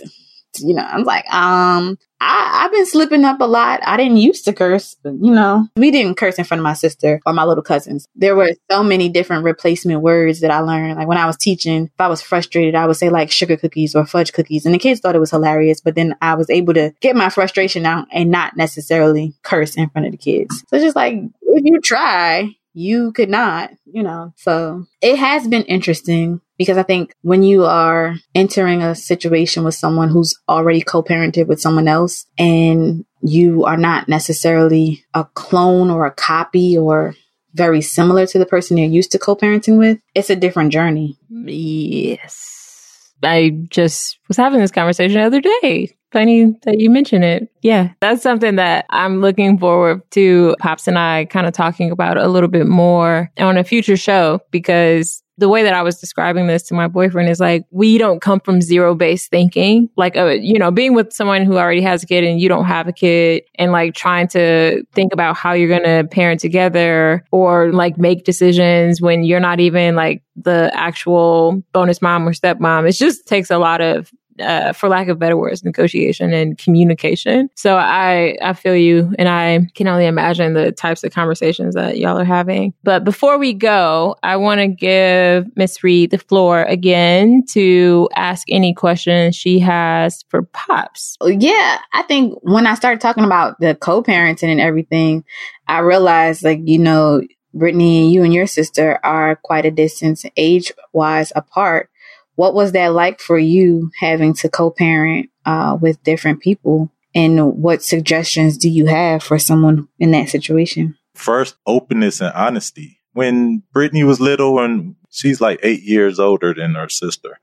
you 0.60 0.76
know, 0.76 0.84
I'm 0.84 1.04
like, 1.04 1.28
um, 1.34 1.98
I, 2.24 2.64
I've 2.64 2.72
been 2.72 2.86
slipping 2.86 3.26
up 3.26 3.42
a 3.42 3.46
lot. 3.46 3.82
I 3.84 3.98
didn't 3.98 4.18
used 4.18 4.46
to 4.46 4.54
curse, 4.54 4.96
you 5.04 5.34
know, 5.34 5.68
we 5.76 5.92
didn't 5.92 6.16
curse 6.16 6.38
in 6.38 6.46
front 6.46 6.60
of 6.60 6.64
my 6.64 6.74
sister 6.74 7.20
or 7.26 7.34
my 7.34 7.44
little 7.44 7.64
cousins. 7.64 8.08
There 8.16 8.36
were 8.36 8.54
so 8.72 8.82
many 8.84 9.10
different 9.10 9.44
replacement 9.44 10.02
words 10.02 10.40
that 10.40 10.52
I 10.52 10.60
learned. 10.60 10.96
Like 10.96 11.08
when 11.08 11.18
I 11.18 11.26
was 11.26 11.38
teaching, 11.38 11.86
if 11.86 12.00
I 12.00 12.08
was 12.08 12.22
frustrated, 12.22 12.76
I 12.76 12.88
would 12.88 12.96
say 12.96 13.10
like 13.10 13.30
sugar 13.30 13.58
cookies 13.58 13.94
or 13.94 14.06
fudge 14.06 14.32
cookies. 14.32 14.66
And 14.66 14.74
the 14.74 14.80
kids 14.80 15.02
thought 15.02 15.16
it 15.16 15.20
was 15.20 15.32
hilarious, 15.32 15.82
but 15.82 15.96
then 15.96 16.16
I 16.22 16.36
was 16.36 16.50
able 16.50 16.74
to 16.76 16.94
get 17.02 17.16
my 17.16 17.30
frustration 17.30 17.86
out 17.86 18.08
and 18.12 18.32
not 18.32 18.56
necessarily 18.56 19.34
curse 19.44 19.76
in 19.76 19.90
front 19.90 20.08
of 20.08 20.12
the 20.12 20.18
kids. 20.18 20.64
So 20.70 20.80
just 20.80 20.96
like, 20.96 21.16
if 21.42 21.64
you 21.66 21.82
try, 21.82 22.56
you 22.74 23.12
could 23.12 23.30
not, 23.30 23.72
you 23.86 24.04
know. 24.04 24.34
So 24.38 24.86
it 25.02 25.18
has 25.18 25.48
been 25.48 25.64
interesting 25.64 26.42
because 26.58 26.78
I 26.78 26.84
think 26.84 27.14
when 27.22 27.44
you 27.44 27.66
are 27.66 28.16
entering 28.36 28.82
a 28.82 28.96
situation 28.96 29.64
with 29.64 29.76
someone 29.76 30.10
who's 30.10 30.36
already 30.48 30.82
co 30.82 31.04
parented 31.04 31.48
with 31.48 31.60
someone 31.60 31.88
else 31.88 32.26
and 32.38 33.06
you 33.22 33.66
are 33.66 33.78
not 33.78 34.08
necessarily 34.08 35.04
a 35.14 35.26
clone 35.34 35.90
or 35.90 36.06
a 36.06 36.12
copy 36.12 36.78
or 36.78 37.16
very 37.54 37.82
similar 37.82 38.26
to 38.28 38.40
the 38.40 38.46
person 38.46 38.78
you're 38.78 38.90
used 38.90 39.12
to 39.12 39.20
co 39.20 39.36
parenting 39.36 39.78
with, 39.78 40.00
it's 40.16 40.30
a 40.30 40.36
different 40.36 40.72
journey. 40.72 41.18
Yes. 41.30 43.12
I 43.22 43.52
just 43.70 44.20
was 44.28 44.38
having 44.38 44.60
this 44.60 44.72
conversation 44.72 45.20
the 45.20 45.26
other 45.26 45.42
day 45.42 45.96
funny 46.14 46.56
that 46.64 46.80
you 46.80 46.90
mention 46.90 47.24
it. 47.24 47.50
Yeah, 47.62 47.90
that's 48.00 48.22
something 48.22 48.56
that 48.56 48.86
I'm 48.90 49.20
looking 49.20 49.58
forward 49.58 50.10
to 50.12 50.56
Pops 50.60 50.88
and 50.88 50.98
I 50.98 51.26
kind 51.26 51.48
of 51.48 51.54
talking 51.54 51.92
about 51.92 52.18
a 52.18 52.28
little 52.28 52.48
bit 52.48 52.68
more 52.68 53.32
on 53.38 53.58
a 53.58 53.64
future 53.64 53.98
show 53.98 54.40
because 54.52 55.22
the 55.44 55.50
way 55.50 55.62
that 55.64 55.74
I 55.74 55.82
was 55.82 56.00
describing 56.00 56.48
this 56.48 56.64
to 56.64 56.74
my 56.74 56.88
boyfriend 56.88 57.28
is 57.28 57.42
like, 57.42 57.66
we 57.70 57.98
don't 57.98 58.22
come 58.22 58.40
from 58.40 58.62
zero 58.62 58.96
based 58.96 59.30
thinking. 59.30 59.90
Like, 59.98 60.16
uh, 60.16 60.28
you 60.28 60.58
know, 60.58 60.72
being 60.72 60.94
with 60.94 61.12
someone 61.12 61.44
who 61.44 61.58
already 61.58 61.82
has 61.82 62.02
a 62.02 62.06
kid 62.06 62.24
and 62.24 62.40
you 62.40 62.48
don't 62.48 62.64
have 62.64 62.88
a 62.88 62.94
kid 62.94 63.44
and 63.56 63.74
like 63.74 63.94
trying 63.94 64.30
to 64.30 64.86
think 64.94 65.12
about 65.12 65.36
how 65.36 65.52
you're 65.52 65.68
going 65.68 65.84
to 65.84 66.08
parent 66.10 66.40
together 66.40 67.26
or 67.34 67.74
like 67.74 67.98
make 67.98 68.24
decisions 68.24 69.02
when 69.02 69.26
you're 69.26 69.42
not 69.42 69.60
even 69.60 69.98
like 69.98 70.24
the 70.38 70.72
actual 70.74 71.62
bonus 71.74 72.02
mom 72.02 72.26
or 72.26 72.32
stepmom. 72.32 72.88
It 72.88 72.94
just 72.94 73.28
takes 73.28 73.52
a 73.52 73.58
lot 73.58 73.82
of 73.82 74.10
uh, 74.40 74.74
for 74.74 74.90
lack 74.90 75.08
of 75.08 75.20
better 75.20 75.38
words, 75.38 75.64
negotiation 75.64 76.34
and 76.34 76.58
communication. 76.58 77.50
So 77.56 77.76
I, 77.76 78.38
I 78.42 78.54
feel 78.54 78.76
you 78.76 79.14
and 79.18 79.30
I 79.30 79.68
can 79.76 79.88
only 79.88 80.06
imagine 80.06 80.54
the 80.54 80.72
types 80.72 81.04
of 81.04 81.14
conversations 81.14 81.76
that 81.76 81.98
y'all 81.98 82.20
are 82.20 82.26
having. 82.26 82.74
But 82.84 83.04
before 83.04 83.38
we 83.38 83.54
go, 83.54 84.16
I 84.24 84.38
want 84.38 84.62
to 84.62 84.68
give 84.68 85.46
Miss 85.56 85.84
Reed 85.84 86.12
the 86.12 86.18
floor 86.18 86.64
again 86.64 87.44
to 87.52 88.10
ask 88.16 88.48
any 88.50 88.74
questions 88.74 89.36
she 89.36 89.60
has 89.60 90.24
for 90.30 90.44
Pops. 90.44 91.18
Yeah, 91.24 91.80
I 91.94 92.04
think 92.04 92.38
when 92.42 92.68
I 92.68 92.76
started 92.76 93.02
talking 93.02 93.24
about 93.24 93.60
the 93.60 93.76
co-parenting 93.76 94.50
and 94.50 94.62
everything, 94.62 95.24
I 95.68 95.80
realized 95.80 96.44
like, 96.44 96.60
you 96.64 96.80
know, 96.80 97.22
Brittany, 97.54 98.12
you 98.12 98.24
and 98.24 98.34
your 98.34 98.48
sister 98.48 99.00
are 99.04 99.36
quite 99.36 99.66
a 99.66 99.72
distance 99.72 100.26
age 100.36 100.72
wise 100.92 101.32
apart. 101.36 101.90
What 102.36 102.54
was 102.54 102.72
that 102.72 102.94
like 102.94 103.20
for 103.20 103.38
you 103.38 103.92
having 104.00 104.34
to 104.36 104.50
co 104.50 104.72
parent 104.72 105.30
uh, 105.46 105.78
with 105.80 106.04
different 106.04 106.42
people? 106.42 106.92
And 107.16 107.62
what 107.62 107.84
suggestions 107.84 108.58
do 108.58 108.70
you 108.70 108.88
have 108.88 109.22
for 109.22 109.38
someone 109.38 109.88
in 110.00 110.12
that 110.12 110.30
situation? 110.30 110.98
First, 111.14 111.56
openness 111.68 112.22
and 112.22 112.34
honesty. 112.34 113.00
When 113.14 113.62
Brittany 113.72 114.04
was 114.04 114.20
little 114.20 114.60
and 114.60 114.96
she's 115.12 115.40
like 115.40 115.60
eight 115.62 115.84
years 115.84 116.20
older 116.20 116.54
than 116.56 116.74
her 116.74 116.90
sister. 116.90 117.40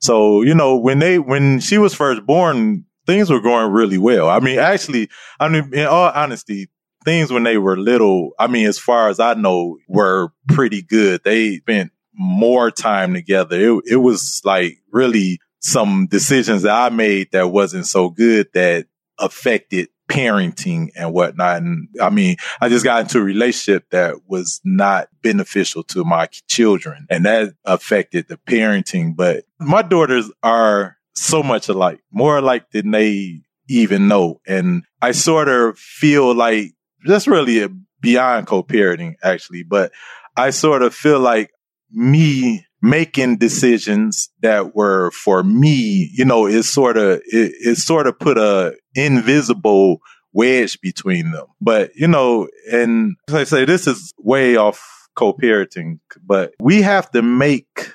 So, 0.00 0.42
you 0.42 0.54
know, 0.54 0.76
when 0.76 0.98
they, 0.98 1.20
when 1.20 1.60
she 1.60 1.78
was 1.78 1.94
first 1.94 2.26
born, 2.26 2.84
things 3.06 3.30
were 3.30 3.40
going 3.40 3.70
really 3.70 3.98
well. 3.98 4.28
I 4.28 4.40
mean, 4.40 4.58
actually, 4.58 5.08
I 5.38 5.48
mean, 5.48 5.72
in 5.72 5.86
all 5.86 6.10
honesty, 6.12 6.68
things 7.04 7.30
when 7.30 7.44
they 7.44 7.58
were 7.58 7.76
little, 7.76 8.32
I 8.38 8.48
mean, 8.48 8.66
as 8.66 8.78
far 8.78 9.08
as 9.08 9.20
I 9.20 9.34
know, 9.34 9.78
were 9.88 10.32
pretty 10.48 10.82
good. 10.82 11.22
They 11.22 11.58
spent 11.58 11.92
more 12.14 12.70
time 12.70 13.14
together. 13.14 13.58
It, 13.58 13.82
it 13.92 13.96
was 13.96 14.40
like 14.44 14.78
really 14.92 15.40
some 15.60 16.06
decisions 16.06 16.62
that 16.62 16.74
I 16.74 16.94
made 16.94 17.32
that 17.32 17.48
wasn't 17.48 17.86
so 17.86 18.10
good 18.10 18.48
that 18.54 18.86
affected 19.18 19.88
parenting 20.08 20.90
and 20.96 21.12
whatnot. 21.12 21.62
And 21.62 21.88
I 22.00 22.10
mean, 22.10 22.36
I 22.60 22.68
just 22.68 22.84
got 22.84 23.00
into 23.00 23.18
a 23.18 23.22
relationship 23.22 23.88
that 23.90 24.16
was 24.28 24.60
not 24.64 25.08
beneficial 25.22 25.82
to 25.84 26.04
my 26.04 26.28
children 26.48 27.06
and 27.08 27.24
that 27.24 27.54
affected 27.64 28.28
the 28.28 28.36
parenting. 28.36 29.16
But 29.16 29.44
my 29.58 29.82
daughters 29.82 30.30
are 30.42 30.96
so 31.14 31.42
much 31.42 31.68
alike, 31.68 32.00
more 32.10 32.38
alike 32.38 32.70
than 32.70 32.90
they 32.90 33.40
even 33.68 34.08
know. 34.08 34.40
And 34.46 34.84
I 35.00 35.12
sort 35.12 35.48
of 35.48 35.78
feel 35.78 36.34
like 36.34 36.72
that's 37.06 37.26
really 37.26 37.66
beyond 38.00 38.46
co-parenting 38.46 39.14
actually, 39.22 39.62
but 39.62 39.92
I 40.36 40.50
sort 40.50 40.82
of 40.82 40.94
feel 40.94 41.20
like 41.20 41.50
me 41.94 42.66
making 42.82 43.38
decisions 43.38 44.28
that 44.42 44.74
were 44.74 45.10
for 45.12 45.42
me, 45.42 46.10
you 46.12 46.24
know, 46.24 46.46
it 46.46 46.64
sort 46.64 46.98
of, 46.98 47.22
it, 47.26 47.52
it 47.60 47.76
sort 47.78 48.06
of 48.06 48.18
put 48.18 48.36
a 48.36 48.74
invisible 48.94 50.00
wedge 50.34 50.78
between 50.80 51.30
them. 51.30 51.46
But, 51.60 51.94
you 51.94 52.08
know, 52.08 52.48
and 52.70 53.16
as 53.28 53.34
I 53.34 53.44
say, 53.44 53.64
this 53.64 53.86
is 53.86 54.12
way 54.18 54.56
off 54.56 55.08
co-parenting, 55.14 56.00
but 56.26 56.52
we 56.60 56.82
have 56.82 57.10
to 57.12 57.22
make 57.22 57.92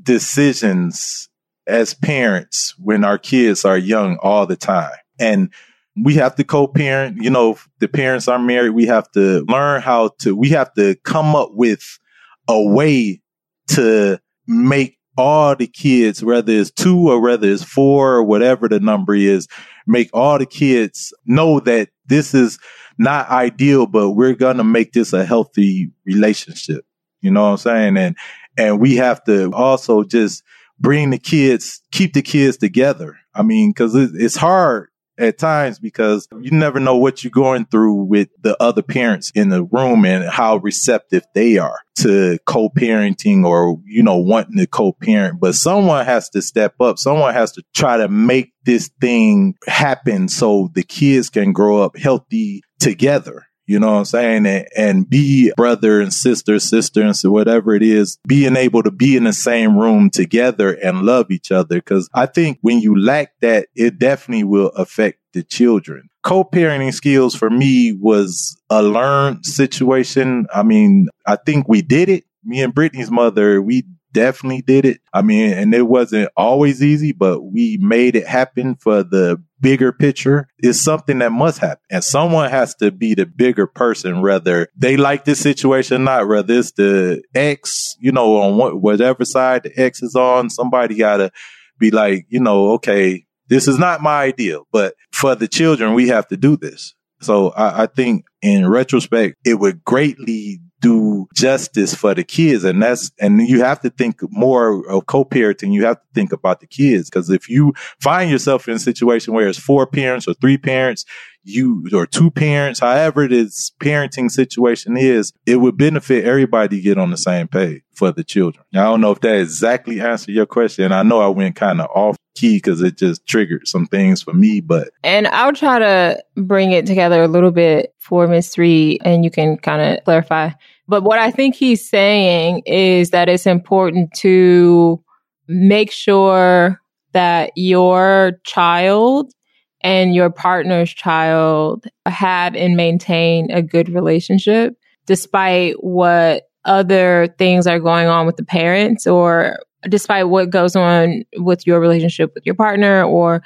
decisions 0.00 1.28
as 1.66 1.94
parents 1.94 2.74
when 2.78 3.04
our 3.04 3.18
kids 3.18 3.64
are 3.64 3.78
young 3.78 4.18
all 4.22 4.46
the 4.46 4.56
time. 4.56 4.92
And 5.18 5.52
we 6.00 6.14
have 6.14 6.36
to 6.36 6.44
co-parent, 6.44 7.16
you 7.20 7.30
know, 7.30 7.58
the 7.80 7.88
parents 7.88 8.28
are 8.28 8.38
married. 8.38 8.70
We 8.70 8.86
have 8.86 9.10
to 9.12 9.44
learn 9.48 9.82
how 9.82 10.10
to, 10.20 10.36
we 10.36 10.50
have 10.50 10.72
to 10.74 10.94
come 11.02 11.34
up 11.34 11.50
with 11.54 11.98
a 12.46 12.62
way 12.62 13.20
to 13.68 14.20
make 14.46 14.98
all 15.16 15.56
the 15.56 15.66
kids, 15.66 16.22
whether 16.22 16.52
it's 16.52 16.70
two 16.70 17.10
or 17.10 17.20
whether 17.20 17.50
it's 17.50 17.64
four 17.64 18.14
or 18.14 18.22
whatever 18.22 18.68
the 18.68 18.80
number 18.80 19.14
is, 19.14 19.48
make 19.86 20.08
all 20.12 20.38
the 20.38 20.46
kids 20.46 21.12
know 21.26 21.60
that 21.60 21.88
this 22.06 22.34
is 22.34 22.58
not 22.98 23.28
ideal, 23.28 23.86
but 23.86 24.10
we're 24.10 24.34
going 24.34 24.56
to 24.58 24.64
make 24.64 24.92
this 24.92 25.12
a 25.12 25.24
healthy 25.24 25.90
relationship. 26.04 26.84
You 27.20 27.30
know 27.30 27.42
what 27.42 27.50
I'm 27.50 27.56
saying? 27.56 27.96
And, 27.96 28.16
and 28.56 28.80
we 28.80 28.96
have 28.96 29.22
to 29.24 29.52
also 29.52 30.04
just 30.04 30.44
bring 30.78 31.10
the 31.10 31.18
kids, 31.18 31.82
keep 31.90 32.12
the 32.12 32.22
kids 32.22 32.56
together. 32.56 33.18
I 33.34 33.42
mean, 33.42 33.72
cause 33.74 33.94
it's 33.94 34.36
hard 34.36 34.87
at 35.18 35.38
times 35.38 35.78
because 35.78 36.28
you 36.40 36.50
never 36.50 36.78
know 36.78 36.96
what 36.96 37.24
you're 37.24 37.30
going 37.30 37.66
through 37.66 38.04
with 38.04 38.28
the 38.40 38.56
other 38.62 38.82
parents 38.82 39.32
in 39.34 39.48
the 39.48 39.64
room 39.64 40.04
and 40.04 40.24
how 40.28 40.56
receptive 40.56 41.24
they 41.34 41.58
are 41.58 41.80
to 41.96 42.38
co-parenting 42.46 43.44
or, 43.44 43.80
you 43.84 44.02
know, 44.02 44.16
wanting 44.16 44.56
to 44.56 44.66
co-parent. 44.66 45.40
But 45.40 45.56
someone 45.56 46.06
has 46.06 46.28
to 46.30 46.42
step 46.42 46.80
up. 46.80 46.98
Someone 46.98 47.34
has 47.34 47.52
to 47.52 47.64
try 47.74 47.96
to 47.96 48.08
make 48.08 48.52
this 48.64 48.90
thing 49.00 49.54
happen 49.66 50.28
so 50.28 50.70
the 50.74 50.84
kids 50.84 51.28
can 51.28 51.52
grow 51.52 51.82
up 51.82 51.96
healthy 51.96 52.62
together. 52.78 53.47
You 53.68 53.78
know 53.78 53.92
what 53.92 53.98
I'm 53.98 54.04
saying? 54.06 54.46
And, 54.46 54.66
and 54.74 55.08
be 55.08 55.52
brother 55.54 56.00
and 56.00 56.12
sister, 56.12 56.58
sister 56.58 57.02
and 57.02 57.14
so 57.14 57.30
whatever 57.30 57.74
it 57.74 57.82
is, 57.82 58.18
being 58.26 58.56
able 58.56 58.82
to 58.82 58.90
be 58.90 59.14
in 59.14 59.24
the 59.24 59.32
same 59.34 59.76
room 59.76 60.08
together 60.08 60.72
and 60.72 61.02
love 61.02 61.30
each 61.30 61.52
other. 61.52 61.82
Cause 61.82 62.08
I 62.14 62.24
think 62.24 62.58
when 62.62 62.80
you 62.80 62.98
lack 62.98 63.34
that, 63.42 63.68
it 63.74 63.98
definitely 63.98 64.44
will 64.44 64.68
affect 64.68 65.18
the 65.34 65.42
children. 65.42 66.08
Co-parenting 66.22 66.94
skills 66.94 67.34
for 67.34 67.50
me 67.50 67.92
was 67.92 68.60
a 68.70 68.82
learned 68.82 69.44
situation. 69.44 70.46
I 70.52 70.62
mean, 70.62 71.08
I 71.26 71.36
think 71.36 71.68
we 71.68 71.82
did 71.82 72.08
it. 72.08 72.24
Me 72.44 72.62
and 72.62 72.74
Brittany's 72.74 73.10
mother, 73.10 73.60
we 73.60 73.84
definitely 74.18 74.62
did 74.62 74.84
it. 74.84 75.00
I 75.14 75.22
mean, 75.22 75.52
and 75.52 75.72
it 75.72 75.86
wasn't 75.86 76.30
always 76.36 76.82
easy, 76.82 77.12
but 77.12 77.40
we 77.40 77.78
made 77.80 78.16
it 78.16 78.26
happen 78.26 78.74
for 78.74 79.04
the 79.04 79.40
bigger 79.60 79.92
picture 79.92 80.48
is 80.58 80.82
something 80.82 81.18
that 81.18 81.30
must 81.30 81.58
happen. 81.58 81.84
And 81.88 82.02
someone 82.02 82.50
has 82.50 82.74
to 82.76 82.90
be 82.90 83.14
the 83.14 83.26
bigger 83.26 83.68
person, 83.68 84.20
whether 84.20 84.68
they 84.76 84.96
like 84.96 85.24
this 85.24 85.38
situation 85.38 86.02
or 86.02 86.04
not, 86.04 86.28
whether 86.28 86.52
it's 86.52 86.72
the 86.72 87.22
X, 87.32 87.96
you 88.00 88.10
know, 88.10 88.42
on 88.42 88.56
what, 88.56 88.80
whatever 88.80 89.24
side 89.24 89.62
the 89.62 89.80
X 89.80 90.02
is 90.02 90.16
on, 90.16 90.50
somebody 90.50 90.96
gotta 90.96 91.30
be 91.78 91.92
like, 91.92 92.26
you 92.28 92.40
know, 92.40 92.72
okay, 92.72 93.24
this 93.46 93.68
is 93.68 93.78
not 93.78 94.02
my 94.02 94.22
ideal, 94.22 94.66
but 94.72 94.94
for 95.12 95.36
the 95.36 95.46
children, 95.46 95.94
we 95.94 96.08
have 96.08 96.26
to 96.28 96.36
do 96.36 96.56
this. 96.56 96.94
So 97.20 97.50
I, 97.50 97.84
I 97.84 97.86
think 97.86 98.24
in 98.42 98.68
retrospect, 98.68 99.36
it 99.44 99.54
would 99.54 99.84
greatly 99.84 100.60
do 100.80 101.26
justice 101.34 101.94
for 101.94 102.14
the 102.14 102.24
kids. 102.24 102.64
And 102.64 102.82
that's, 102.82 103.10
and 103.20 103.40
you 103.40 103.60
have 103.60 103.80
to 103.80 103.90
think 103.90 104.20
more 104.30 104.88
of 104.88 105.06
co-parenting. 105.06 105.72
You 105.72 105.84
have 105.84 105.96
to 105.96 106.06
think 106.14 106.32
about 106.32 106.60
the 106.60 106.66
kids. 106.66 107.10
Cause 107.10 107.30
if 107.30 107.48
you 107.48 107.74
find 108.00 108.30
yourself 108.30 108.68
in 108.68 108.74
a 108.74 108.78
situation 108.78 109.34
where 109.34 109.48
it's 109.48 109.58
four 109.58 109.86
parents 109.86 110.28
or 110.28 110.34
three 110.34 110.58
parents, 110.58 111.04
you 111.44 111.88
or 111.92 112.06
two 112.06 112.30
parents, 112.30 112.80
however 112.80 113.26
this 113.26 113.72
parenting 113.80 114.30
situation 114.30 114.96
is, 114.96 115.32
it 115.46 115.56
would 115.56 115.76
benefit 115.76 116.24
everybody 116.24 116.76
to 116.76 116.82
get 116.82 116.98
on 116.98 117.10
the 117.10 117.16
same 117.16 117.48
page 117.48 117.82
for 117.94 118.12
the 118.12 118.22
children. 118.22 118.64
I 118.74 118.84
don't 118.84 119.00
know 119.00 119.12
if 119.12 119.20
that 119.20 119.36
exactly 119.36 120.00
answered 120.00 120.34
your 120.34 120.46
question. 120.46 120.92
I 120.92 121.02
know 121.02 121.20
I 121.20 121.28
went 121.28 121.56
kind 121.56 121.80
of 121.80 121.88
off 121.90 122.16
key 122.38 122.56
because 122.56 122.80
it 122.82 122.96
just 122.96 123.26
triggered 123.26 123.66
some 123.66 123.86
things 123.86 124.22
for 124.22 124.32
me, 124.32 124.60
but. 124.60 124.90
And 125.02 125.26
I'll 125.28 125.52
try 125.52 125.78
to 125.78 126.22
bring 126.36 126.72
it 126.72 126.86
together 126.86 127.22
a 127.22 127.28
little 127.28 127.50
bit 127.50 127.94
for 127.98 128.26
Reed 128.56 129.00
and 129.04 129.24
you 129.24 129.30
can 129.30 129.58
kind 129.58 129.82
of 129.82 130.04
clarify. 130.04 130.50
But 130.86 131.02
what 131.02 131.18
I 131.18 131.30
think 131.30 131.54
he's 131.54 131.88
saying 131.88 132.62
is 132.64 133.10
that 133.10 133.28
it's 133.28 133.46
important 133.46 134.12
to 134.18 135.02
make 135.48 135.90
sure 135.90 136.80
that 137.12 137.52
your 137.56 138.32
child 138.44 139.32
and 139.80 140.14
your 140.14 140.30
partner's 140.30 140.92
child 140.92 141.86
have 142.06 142.54
and 142.54 142.76
maintain 142.76 143.50
a 143.50 143.62
good 143.62 143.88
relationship 143.88 144.74
despite 145.06 145.74
what 145.82 146.44
other 146.64 147.34
things 147.38 147.66
are 147.66 147.78
going 147.78 148.08
on 148.08 148.26
with 148.26 148.36
the 148.36 148.44
parents 148.44 149.06
or 149.06 149.58
despite 149.88 150.28
what 150.28 150.50
goes 150.50 150.74
on 150.74 151.24
with 151.36 151.66
your 151.66 151.80
relationship 151.80 152.32
with 152.34 152.44
your 152.44 152.54
partner 152.54 153.04
or 153.04 153.42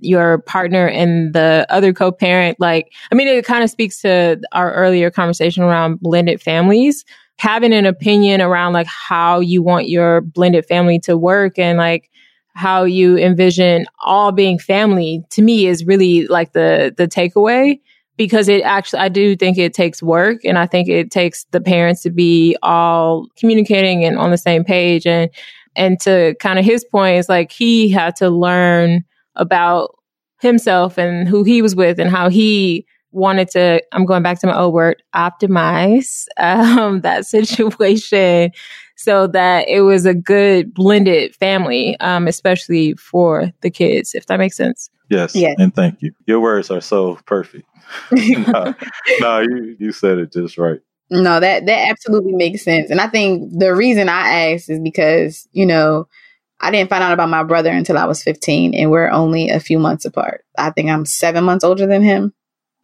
your 0.00 0.38
partner 0.38 0.86
and 0.88 1.34
the 1.34 1.66
other 1.68 1.92
co-parent 1.92 2.58
like 2.58 2.90
i 3.12 3.14
mean 3.14 3.28
it 3.28 3.44
kind 3.44 3.62
of 3.62 3.68
speaks 3.68 4.00
to 4.00 4.40
our 4.52 4.72
earlier 4.72 5.10
conversation 5.10 5.62
around 5.62 6.00
blended 6.00 6.40
families. 6.40 7.04
Having 7.38 7.74
an 7.74 7.84
opinion 7.84 8.40
around 8.40 8.74
like 8.74 8.86
how 8.86 9.40
you 9.40 9.62
want 9.62 9.88
your 9.88 10.20
blended 10.20 10.64
family 10.66 11.00
to 11.00 11.18
work 11.18 11.58
and 11.58 11.76
like 11.76 12.08
how 12.54 12.84
you 12.84 13.18
envision 13.18 13.86
all 14.04 14.30
being 14.30 14.58
family 14.58 15.24
to 15.30 15.42
me 15.42 15.66
is 15.66 15.84
really 15.84 16.26
like 16.28 16.52
the 16.52 16.94
the 16.96 17.08
takeaway 17.08 17.80
because 18.16 18.48
it 18.48 18.62
actually 18.62 19.00
I 19.00 19.08
do 19.08 19.34
think 19.34 19.58
it 19.58 19.74
takes 19.74 20.02
work 20.02 20.44
and 20.44 20.58
I 20.58 20.66
think 20.66 20.88
it 20.88 21.10
takes 21.10 21.44
the 21.50 21.60
parents 21.60 22.02
to 22.02 22.10
be 22.10 22.56
all 22.62 23.26
communicating 23.36 24.04
and 24.04 24.16
on 24.16 24.30
the 24.30 24.38
same 24.38 24.62
page 24.62 25.06
and 25.06 25.28
and 25.76 26.00
to 26.00 26.34
kind 26.40 26.58
of 26.58 26.64
his 26.64 26.84
point 26.84 27.18
is 27.18 27.28
like 27.28 27.52
he 27.52 27.88
had 27.88 28.16
to 28.16 28.30
learn 28.30 29.04
about 29.36 29.96
himself 30.40 30.98
and 30.98 31.28
who 31.28 31.42
he 31.42 31.62
was 31.62 31.74
with 31.74 31.98
and 31.98 32.10
how 32.10 32.28
he 32.28 32.86
wanted 33.12 33.48
to 33.48 33.80
I'm 33.92 34.04
going 34.04 34.22
back 34.22 34.40
to 34.40 34.46
my 34.46 34.58
old 34.58 34.74
word 34.74 35.02
optimize 35.14 36.26
um, 36.36 37.00
that 37.02 37.26
situation 37.26 38.50
so 38.96 39.26
that 39.28 39.68
it 39.68 39.80
was 39.80 40.06
a 40.06 40.14
good 40.14 40.72
blended 40.72 41.34
family, 41.36 41.98
um, 42.00 42.28
especially 42.28 42.94
for 42.94 43.50
the 43.60 43.70
kids, 43.70 44.14
if 44.14 44.26
that 44.26 44.38
makes 44.38 44.56
sense. 44.56 44.88
Yes. 45.10 45.34
Yeah. 45.34 45.54
And 45.58 45.74
thank 45.74 46.00
you. 46.00 46.12
Your 46.26 46.40
words 46.40 46.70
are 46.70 46.80
so 46.80 47.18
perfect. 47.26 47.68
no, 48.12 48.74
no, 49.20 49.40
you, 49.40 49.76
you 49.78 49.92
said 49.92 50.18
it 50.18 50.32
just 50.32 50.58
right. 50.58 50.80
No, 51.10 51.38
that 51.38 51.66
that 51.66 51.88
absolutely 51.90 52.32
makes 52.32 52.62
sense. 52.64 52.90
And 52.90 53.00
I 53.00 53.08
think 53.08 53.50
the 53.58 53.74
reason 53.74 54.08
I 54.08 54.52
asked 54.52 54.70
is 54.70 54.80
because, 54.80 55.46
you 55.52 55.66
know, 55.66 56.08
I 56.60 56.70
didn't 56.70 56.90
find 56.90 57.04
out 57.04 57.12
about 57.12 57.28
my 57.28 57.42
brother 57.42 57.70
until 57.70 57.98
I 57.98 58.06
was 58.06 58.22
15 58.22 58.74
and 58.74 58.90
we're 58.90 59.10
only 59.10 59.50
a 59.50 59.60
few 59.60 59.78
months 59.78 60.04
apart. 60.06 60.44
I 60.58 60.70
think 60.70 60.90
I'm 60.90 61.04
7 61.06 61.44
months 61.44 61.64
older 61.64 61.86
than 61.86 62.02
him. 62.02 62.32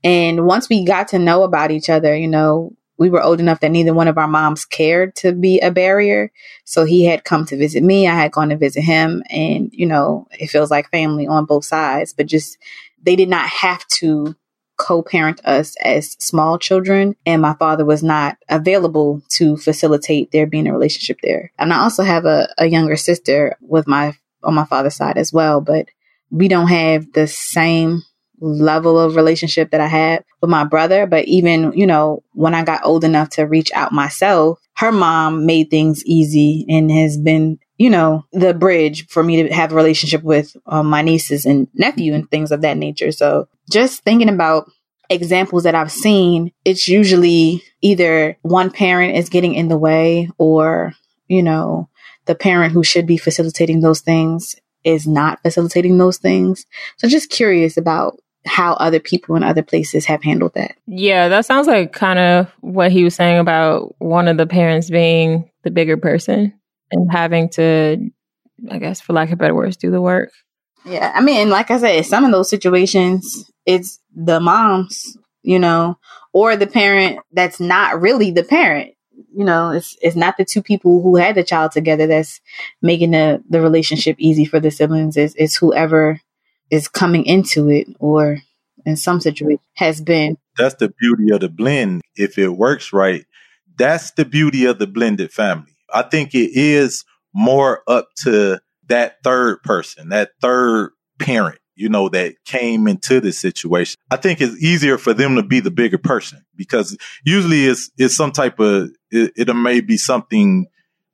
And 0.04 0.46
once 0.46 0.68
we 0.68 0.85
got 0.85 1.09
to 1.09 1.18
know 1.18 1.44
about 1.44 1.70
each 1.70 1.90
other, 1.90 2.16
you 2.16 2.28
know, 2.28 2.74
we 2.98 3.11
were 3.11 3.22
old 3.22 3.40
enough 3.40 3.61
that 3.61 3.70
neither 3.72 3.94
one 3.94 4.09
of 4.09 4.18
our 4.18 4.28
moms 4.28 4.64
cared 4.66 5.16
to 5.16 5.33
be 5.33 5.61
a 5.61 5.70
barrier. 5.70 6.33
So 6.64 6.85
he 6.85 7.06
had 7.06 7.24
come 7.24 7.46
to 7.46 7.56
visit 7.56 7.83
me. 7.83 8.09
I 8.09 8.14
had 8.14 8.33
gone 8.33 8.50
to 8.50 8.56
visit 8.59 8.83
him. 8.83 9.22
And, 9.30 9.70
you 9.72 9.87
know, 9.87 10.26
it 10.33 10.48
feels 10.48 10.70
like 10.70 10.90
family 10.90 11.26
on 11.26 11.46
both 11.46 11.64
sides, 11.64 12.12
but 12.14 12.26
just 12.26 12.59
they 13.02 13.16
did 13.16 13.28
not 13.30 13.48
have 13.48 13.87
to 14.00 14.37
co 14.80 15.02
parent 15.02 15.40
us 15.44 15.76
as 15.82 16.16
small 16.18 16.58
children. 16.58 17.14
And 17.26 17.42
my 17.42 17.54
father 17.54 17.84
was 17.84 18.02
not 18.02 18.36
available 18.48 19.22
to 19.32 19.56
facilitate 19.56 20.32
there 20.32 20.46
being 20.46 20.66
a 20.66 20.72
relationship 20.72 21.18
there. 21.22 21.52
And 21.58 21.72
I 21.72 21.80
also 21.80 22.02
have 22.02 22.24
a, 22.24 22.48
a 22.58 22.66
younger 22.66 22.96
sister 22.96 23.56
with 23.60 23.86
my 23.86 24.14
on 24.42 24.54
my 24.54 24.64
father's 24.64 24.96
side 24.96 25.18
as 25.18 25.32
well, 25.32 25.60
but 25.60 25.86
we 26.30 26.48
don't 26.48 26.68
have 26.68 27.12
the 27.12 27.26
same 27.26 28.02
level 28.40 28.98
of 28.98 29.16
relationship 29.16 29.70
that 29.70 29.82
I 29.82 29.86
had 29.86 30.24
with 30.40 30.48
my 30.48 30.64
brother. 30.64 31.06
But 31.06 31.26
even, 31.26 31.72
you 31.74 31.86
know, 31.86 32.22
when 32.32 32.54
I 32.54 32.64
got 32.64 32.84
old 32.84 33.04
enough 33.04 33.28
to 33.30 33.42
reach 33.42 33.70
out 33.74 33.92
myself, 33.92 34.58
her 34.76 34.92
mom 34.92 35.44
made 35.44 35.68
things 35.70 36.04
easy 36.06 36.64
and 36.68 36.90
has 36.90 37.18
been, 37.18 37.58
you 37.80 37.88
know, 37.88 38.26
the 38.30 38.52
bridge 38.52 39.06
for 39.08 39.22
me 39.22 39.42
to 39.42 39.54
have 39.54 39.72
a 39.72 39.74
relationship 39.74 40.22
with 40.22 40.54
um, 40.66 40.86
my 40.86 41.00
nieces 41.00 41.46
and 41.46 41.66
nephew 41.72 42.12
and 42.12 42.30
things 42.30 42.52
of 42.52 42.60
that 42.60 42.76
nature. 42.76 43.10
So 43.10 43.48
just 43.70 44.02
thinking 44.02 44.28
about 44.28 44.70
examples 45.08 45.62
that 45.62 45.74
I've 45.74 45.90
seen, 45.90 46.52
it's 46.62 46.88
usually 46.88 47.62
either 47.80 48.36
one 48.42 48.70
parent 48.70 49.16
is 49.16 49.30
getting 49.30 49.54
in 49.54 49.68
the 49.68 49.78
way 49.78 50.28
or, 50.36 50.92
you 51.26 51.42
know, 51.42 51.88
the 52.26 52.34
parent 52.34 52.74
who 52.74 52.84
should 52.84 53.06
be 53.06 53.16
facilitating 53.16 53.80
those 53.80 54.02
things 54.02 54.56
is 54.84 55.06
not 55.06 55.40
facilitating 55.40 55.96
those 55.96 56.18
things. 56.18 56.66
So 56.98 57.08
just 57.08 57.30
curious 57.30 57.78
about 57.78 58.18
how 58.44 58.74
other 58.74 59.00
people 59.00 59.36
in 59.36 59.42
other 59.42 59.62
places 59.62 60.04
have 60.04 60.22
handled 60.22 60.52
that. 60.52 60.76
Yeah, 60.86 61.28
that 61.28 61.46
sounds 61.46 61.66
like 61.66 61.94
kind 61.94 62.18
of 62.18 62.52
what 62.60 62.92
he 62.92 63.04
was 63.04 63.14
saying 63.14 63.38
about 63.38 63.94
one 64.00 64.28
of 64.28 64.36
the 64.36 64.46
parents 64.46 64.90
being 64.90 65.50
the 65.62 65.70
bigger 65.70 65.96
person 65.96 66.52
and 66.90 67.11
having 67.11 67.48
to, 67.50 68.11
I 68.70 68.79
guess, 68.79 69.00
for 69.00 69.12
lack 69.12 69.31
of 69.31 69.38
better 69.38 69.55
words, 69.55 69.76
do 69.76 69.90
the 69.90 70.00
work. 70.00 70.31
Yeah, 70.85 71.12
I 71.14 71.20
mean, 71.20 71.50
like 71.50 71.70
I 71.70 71.79
said, 71.79 72.07
some 72.07 72.24
of 72.24 72.33
those 72.33 72.48
situations, 72.48 73.50
it's 73.66 74.00
the 74.14 74.40
moms, 74.40 75.16
you 75.42 75.59
know, 75.59 75.98
or 76.33 76.57
the 76.57 76.66
parent 76.66 77.20
that's 77.33 77.61
not 77.61 78.00
really 78.00 78.31
the 78.31 78.44
parent. 78.44 78.94
You 79.37 79.44
know, 79.44 79.70
it's 79.70 79.96
it's 80.00 80.16
not 80.16 80.37
the 80.38 80.44
two 80.44 80.62
people 80.62 81.03
who 81.03 81.16
had 81.16 81.35
the 81.35 81.44
child 81.44 81.72
together 81.72 82.07
that's 82.07 82.40
making 82.81 83.11
the 83.11 83.42
the 83.48 83.61
relationship 83.61 84.16
easy 84.18 84.44
for 84.44 84.59
the 84.59 84.70
siblings. 84.70 85.16
It's, 85.16 85.35
it's 85.37 85.57
whoever 85.57 86.20
is 86.70 86.88
coming 86.88 87.26
into 87.26 87.68
it 87.68 87.88
or 87.98 88.38
in 88.87 88.96
some 88.96 89.20
situation 89.20 89.61
has 89.74 90.00
been. 90.00 90.38
That's 90.57 90.76
the 90.76 90.92
beauty 90.98 91.31
of 91.33 91.40
the 91.40 91.48
blend. 91.48 92.03
If 92.16 92.38
it 92.38 92.48
works 92.48 92.92
right, 92.92 93.26
that's 93.76 94.12
the 94.12 94.24
beauty 94.24 94.64
of 94.64 94.79
the 94.79 94.87
blended 94.87 95.33
family. 95.33 95.69
I 95.92 96.03
think 96.03 96.35
it 96.35 96.50
is 96.55 97.05
more 97.33 97.83
up 97.87 98.09
to 98.24 98.61
that 98.88 99.22
third 99.22 99.62
person, 99.62 100.11
that 100.11 100.31
third 100.40 100.90
parent, 101.18 101.59
you 101.76 101.88
know, 101.88 102.09
that 102.09 102.35
came 102.44 102.88
into 102.88 103.20
the 103.20 103.33
situation. 103.33 103.96
I 104.11 104.16
think 104.16 104.40
it's 104.40 104.61
easier 104.62 104.98
for 104.98 105.14
them 105.14 105.37
to 105.37 105.42
be 105.42 105.61
the 105.61 105.70
bigger 105.70 105.98
person 105.98 106.44
because 106.57 106.96
usually 107.24 107.66
it's, 107.66 107.90
it's 107.96 108.16
some 108.16 108.33
type 108.33 108.59
of, 108.59 108.90
it, 109.11 109.33
it 109.37 109.55
may 109.55 109.81
be 109.81 109.96
something 109.96 110.66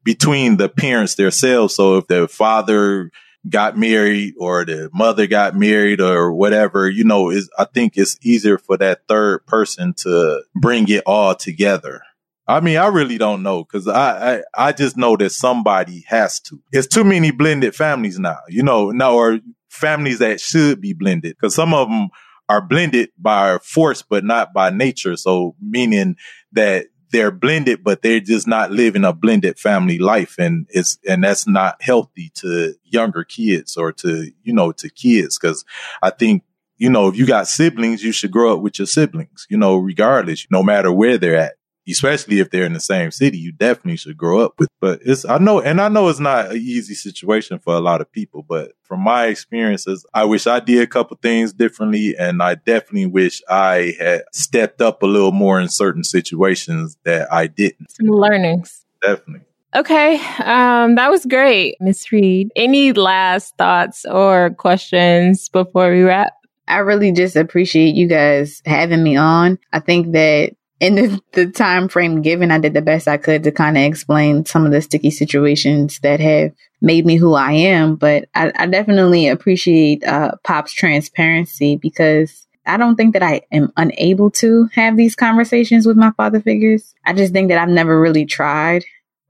between 0.02 0.56
the 0.56 0.68
parents 0.68 1.16
themselves. 1.16 1.74
So 1.74 1.98
if 1.98 2.06
the 2.06 2.28
father 2.28 3.10
got 3.48 3.76
married 3.76 4.34
or 4.38 4.64
the 4.64 4.90
mother 4.92 5.26
got 5.26 5.56
married 5.56 6.00
or 6.00 6.32
whatever, 6.32 6.88
you 6.88 7.04
know, 7.04 7.30
is 7.30 7.50
I 7.58 7.64
think 7.64 7.96
it's 7.96 8.16
easier 8.22 8.58
for 8.58 8.76
that 8.78 9.02
third 9.08 9.46
person 9.46 9.94
to 9.98 10.42
bring 10.54 10.88
it 10.88 11.02
all 11.06 11.34
together. 11.34 12.02
I 12.48 12.60
mean, 12.60 12.76
I 12.76 12.86
really 12.86 13.18
don't 13.18 13.42
know 13.42 13.64
because 13.64 13.88
I, 13.88 14.36
I, 14.36 14.42
I 14.56 14.72
just 14.72 14.96
know 14.96 15.16
that 15.16 15.30
somebody 15.30 16.04
has 16.06 16.38
to. 16.40 16.62
It's 16.70 16.86
too 16.86 17.02
many 17.02 17.32
blended 17.32 17.74
families 17.74 18.18
now, 18.18 18.38
you 18.48 18.62
know, 18.62 18.90
now 18.92 19.14
or 19.14 19.40
families 19.68 20.20
that 20.20 20.40
should 20.40 20.80
be 20.80 20.92
blended 20.92 21.36
because 21.36 21.54
some 21.54 21.74
of 21.74 21.88
them 21.88 22.08
are 22.48 22.62
blended 22.62 23.10
by 23.18 23.58
force, 23.58 24.02
but 24.02 24.24
not 24.24 24.54
by 24.54 24.70
nature. 24.70 25.16
So 25.16 25.56
meaning 25.60 26.16
that 26.52 26.86
they're 27.10 27.32
blended, 27.32 27.82
but 27.82 28.02
they're 28.02 28.20
just 28.20 28.46
not 28.46 28.70
living 28.70 29.04
a 29.04 29.12
blended 29.12 29.58
family 29.58 29.98
life. 29.98 30.36
And 30.38 30.66
it's, 30.70 30.98
and 31.08 31.24
that's 31.24 31.48
not 31.48 31.82
healthy 31.82 32.30
to 32.36 32.74
younger 32.84 33.24
kids 33.24 33.76
or 33.76 33.92
to, 33.94 34.30
you 34.44 34.52
know, 34.52 34.70
to 34.72 34.88
kids. 34.88 35.36
Cause 35.36 35.64
I 36.00 36.10
think, 36.10 36.44
you 36.78 36.90
know, 36.90 37.08
if 37.08 37.16
you 37.16 37.26
got 37.26 37.48
siblings, 37.48 38.04
you 38.04 38.12
should 38.12 38.30
grow 38.30 38.54
up 38.54 38.60
with 38.60 38.78
your 38.78 38.86
siblings, 38.86 39.46
you 39.48 39.56
know, 39.56 39.76
regardless, 39.76 40.46
no 40.50 40.62
matter 40.62 40.92
where 40.92 41.18
they're 41.18 41.36
at 41.36 41.55
especially 41.88 42.40
if 42.40 42.50
they're 42.50 42.64
in 42.64 42.72
the 42.72 42.80
same 42.80 43.10
city, 43.10 43.38
you 43.38 43.52
definitely 43.52 43.96
should 43.96 44.16
grow 44.16 44.40
up 44.40 44.58
with. 44.58 44.68
But 44.80 45.00
it's, 45.04 45.24
I 45.24 45.38
know, 45.38 45.60
and 45.60 45.80
I 45.80 45.88
know 45.88 46.08
it's 46.08 46.20
not 46.20 46.52
an 46.52 46.56
easy 46.56 46.94
situation 46.94 47.58
for 47.58 47.74
a 47.74 47.80
lot 47.80 48.00
of 48.00 48.10
people, 48.10 48.42
but 48.42 48.72
from 48.82 49.00
my 49.00 49.26
experiences, 49.26 50.04
I 50.14 50.24
wish 50.24 50.46
I 50.46 50.60
did 50.60 50.82
a 50.82 50.86
couple 50.86 51.16
things 51.22 51.52
differently. 51.52 52.16
And 52.16 52.42
I 52.42 52.56
definitely 52.56 53.06
wish 53.06 53.42
I 53.48 53.94
had 53.98 54.22
stepped 54.32 54.80
up 54.80 55.02
a 55.02 55.06
little 55.06 55.32
more 55.32 55.60
in 55.60 55.68
certain 55.68 56.04
situations 56.04 56.96
that 57.04 57.32
I 57.32 57.46
didn't. 57.46 57.90
Some 57.92 58.08
learnings. 58.08 58.84
Definitely. 59.02 59.46
Okay, 59.74 60.14
um, 60.42 60.94
that 60.94 61.10
was 61.10 61.26
great, 61.26 61.76
Miss 61.80 62.10
Reed. 62.10 62.50
Any 62.56 62.94
last 62.94 63.54
thoughts 63.58 64.06
or 64.06 64.50
questions 64.50 65.50
before 65.50 65.90
we 65.90 66.02
wrap? 66.02 66.32
I 66.66 66.78
really 66.78 67.12
just 67.12 67.36
appreciate 67.36 67.94
you 67.94 68.06
guys 68.06 68.62
having 68.64 69.02
me 69.02 69.16
on. 69.16 69.58
I 69.74 69.80
think 69.80 70.12
that 70.12 70.56
in 70.80 70.94
the, 70.96 71.20
the 71.32 71.46
time 71.46 71.88
frame 71.88 72.22
given, 72.22 72.50
I 72.50 72.58
did 72.58 72.74
the 72.74 72.82
best 72.82 73.08
I 73.08 73.16
could 73.16 73.44
to 73.44 73.52
kind 73.52 73.76
of 73.76 73.82
explain 73.82 74.44
some 74.44 74.66
of 74.66 74.72
the 74.72 74.82
sticky 74.82 75.10
situations 75.10 75.98
that 76.00 76.20
have 76.20 76.52
made 76.80 77.06
me 77.06 77.16
who 77.16 77.34
I 77.34 77.52
am. 77.52 77.96
But 77.96 78.28
I, 78.34 78.52
I 78.56 78.66
definitely 78.66 79.28
appreciate 79.28 80.04
uh, 80.04 80.32
Pop's 80.44 80.72
transparency 80.72 81.76
because 81.76 82.46
I 82.66 82.76
don't 82.76 82.96
think 82.96 83.14
that 83.14 83.22
I 83.22 83.42
am 83.52 83.72
unable 83.76 84.30
to 84.32 84.68
have 84.74 84.96
these 84.96 85.14
conversations 85.14 85.86
with 85.86 85.96
my 85.96 86.10
father 86.16 86.40
figures. 86.40 86.94
I 87.04 87.12
just 87.12 87.32
think 87.32 87.48
that 87.48 87.58
I've 87.58 87.68
never 87.68 87.98
really 87.98 88.26
tried 88.26 88.84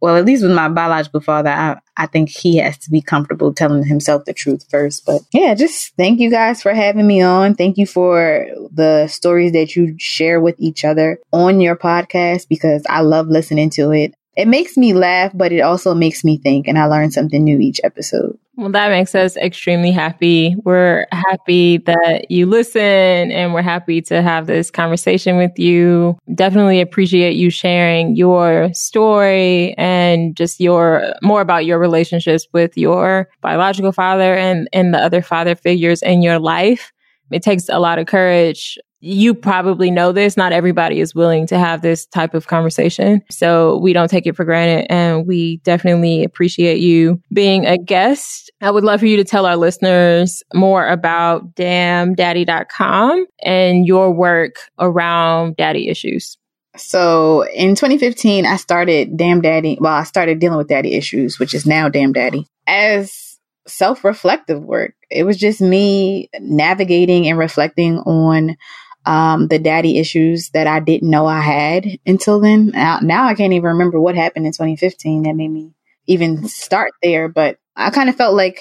well, 0.07 0.15
at 0.15 0.25
least 0.25 0.45
with 0.45 0.53
my 0.53 0.69
biological 0.69 1.21
father, 1.21 1.51
I, 1.51 1.81
I 1.97 2.07
think 2.07 2.29
he 2.29 2.59
has 2.59 2.79
to 2.79 2.93
be 2.93 3.03
comfortable 3.03 3.53
telling 3.53 3.83
himself 3.83 4.25
the 4.25 4.33
truth 4.33 4.65
first. 4.71 5.05
But 5.05 5.23
yeah, 5.33 5.53
just 5.57 5.97
thank 5.97 6.21
you 6.21 6.31
guys 6.31 6.63
for 6.63 6.73
having 6.73 7.09
me 7.09 7.23
on. 7.23 7.57
Thank 7.57 7.77
you 7.77 7.89
for 7.89 8.47
the 8.71 9.09
stories 9.09 9.51
that 9.51 9.75
you 9.75 9.97
share 9.99 10.41
with 10.41 10.55
each 10.61 10.85
other 10.85 11.19
on 11.33 11.61
your 11.61 11.75
podcast 11.75 12.47
because 12.49 12.87
I 12.89 13.01
love 13.01 13.27
listening 13.27 13.69
to 13.71 13.91
it 13.91 14.15
it 14.37 14.47
makes 14.49 14.77
me 14.77 14.93
laugh, 14.93 15.33
but 15.35 15.51
it 15.51 15.61
also 15.61 15.95
makes 15.95 16.23
me 16.23 16.37
think, 16.37 16.69
and 16.69 16.79
I 16.79 16.87
learn 16.87 17.11
something 17.11 17.43
new 17.43 17.59
each 17.59 17.81
episode. 17.83 18.39
Well, 18.57 18.71
that 18.71 18.91
makes 18.91 19.15
us 19.15 19.37
extremely 19.37 19.91
happy. 19.91 20.57
We're 20.65 21.07
happy 21.13 21.79
that 21.79 22.31
you 22.31 22.47
listen 22.47 22.81
and 23.31 23.53
we're 23.53 23.61
happy 23.61 24.01
to 24.03 24.23
have 24.23 24.47
this 24.47 24.71
conversation 24.71 25.37
with 25.37 25.59
you. 25.59 26.17
Definitely 26.35 26.81
appreciate 26.81 27.35
you 27.35 27.51
sharing 27.51 28.17
your 28.17 28.73
story 28.73 29.75
and 29.77 30.35
just 30.35 30.59
your 30.59 31.15
more 31.23 31.43
about 31.43 31.67
your 31.67 31.79
relationships 31.79 32.47
with 32.55 32.79
your 32.79 33.29
biological 33.43 33.93
father 33.93 34.35
and, 34.35 34.69
and 34.73 34.95
the 34.95 34.99
other 34.99 35.21
father 35.21 35.55
figures 35.55 36.01
in 36.03 36.23
your 36.23 36.39
life. 36.39 36.93
It 37.31 37.43
takes 37.43 37.69
a 37.69 37.79
lot 37.79 37.99
of 37.99 38.07
courage 38.07 38.79
you 39.01 39.35
probably 39.35 39.91
know 39.91 40.13
this. 40.13 40.37
Not 40.37 40.53
everybody 40.53 41.01
is 41.01 41.15
willing 41.15 41.47
to 41.49 41.59
have 41.59 41.83
this 41.83 42.07
type 42.07 42.35
of 42.35 42.47
conversation. 42.47 43.23
So 43.31 43.79
we 43.79 43.93
don't 43.93 44.09
take 44.09 44.27
it 44.27 44.37
for 44.37 44.45
granted. 44.45 44.91
And 44.91 45.27
we 45.27 45.59
definitely 45.59 46.25
appreciate 46.25 46.81
you 46.81 47.21
being 47.33 47.67
a 47.67 47.79
guest. 47.79 48.51
I 48.61 48.71
would 48.71 48.85
love 48.85 49.01
for 49.01 49.07
you 49.07 49.17
to 49.19 49.25
tell 49.25 49.47
our 49.47 49.57
listeners 49.57 50.43
more 50.55 50.87
about 50.87 51.55
damndaddy.com 51.55 53.27
and 53.43 53.87
your 53.87 54.13
work 54.13 54.57
around 54.79 55.57
daddy 55.57 55.89
issues. 55.89 56.37
So 56.77 57.47
in 57.55 57.75
2015, 57.75 58.45
I 58.45 58.57
started 58.57 59.17
Damn 59.17 59.41
Daddy. 59.41 59.79
Well, 59.81 59.95
I 59.95 60.05
started 60.05 60.41
dealing 60.41 60.59
with 60.59 60.69
daddy 60.69 60.95
issues, 60.95 61.39
which 61.39 61.55
is 61.55 61.65
now 61.65 61.89
Damn 61.89 62.13
Daddy, 62.13 62.47
as 62.67 63.26
self 63.67 64.05
reflective 64.05 64.63
work. 64.63 64.95
It 65.11 65.25
was 65.25 65.37
just 65.37 65.61
me 65.61 66.31
navigating 66.41 67.29
and 67.29 67.39
reflecting 67.39 67.99
on 67.99 68.57
um, 69.05 69.49
the 69.49 69.59
daddy 69.59 69.99
issues 69.99 70.51
that 70.51 70.67
I 70.67 70.81
didn't 70.81 71.11
know 71.11 71.27
I 71.27 71.41
had 71.41 71.87
until 72.05 72.41
then. 72.41 72.69
Now, 72.69 72.99
now 73.01 73.27
I 73.27 73.35
can't 73.35 73.53
even 73.53 73.71
remember 73.71 74.01
what 74.01 74.17
happened 74.17 74.47
in 74.47 74.53
2015 74.53 75.23
that 75.23 75.35
made 75.35 75.49
me 75.49 75.73
even 76.07 76.49
start 76.49 76.93
there. 77.03 77.29
But 77.29 77.59
I 77.77 77.91
kind 77.91 78.09
of 78.09 78.17
felt 78.17 78.35
like 78.35 78.61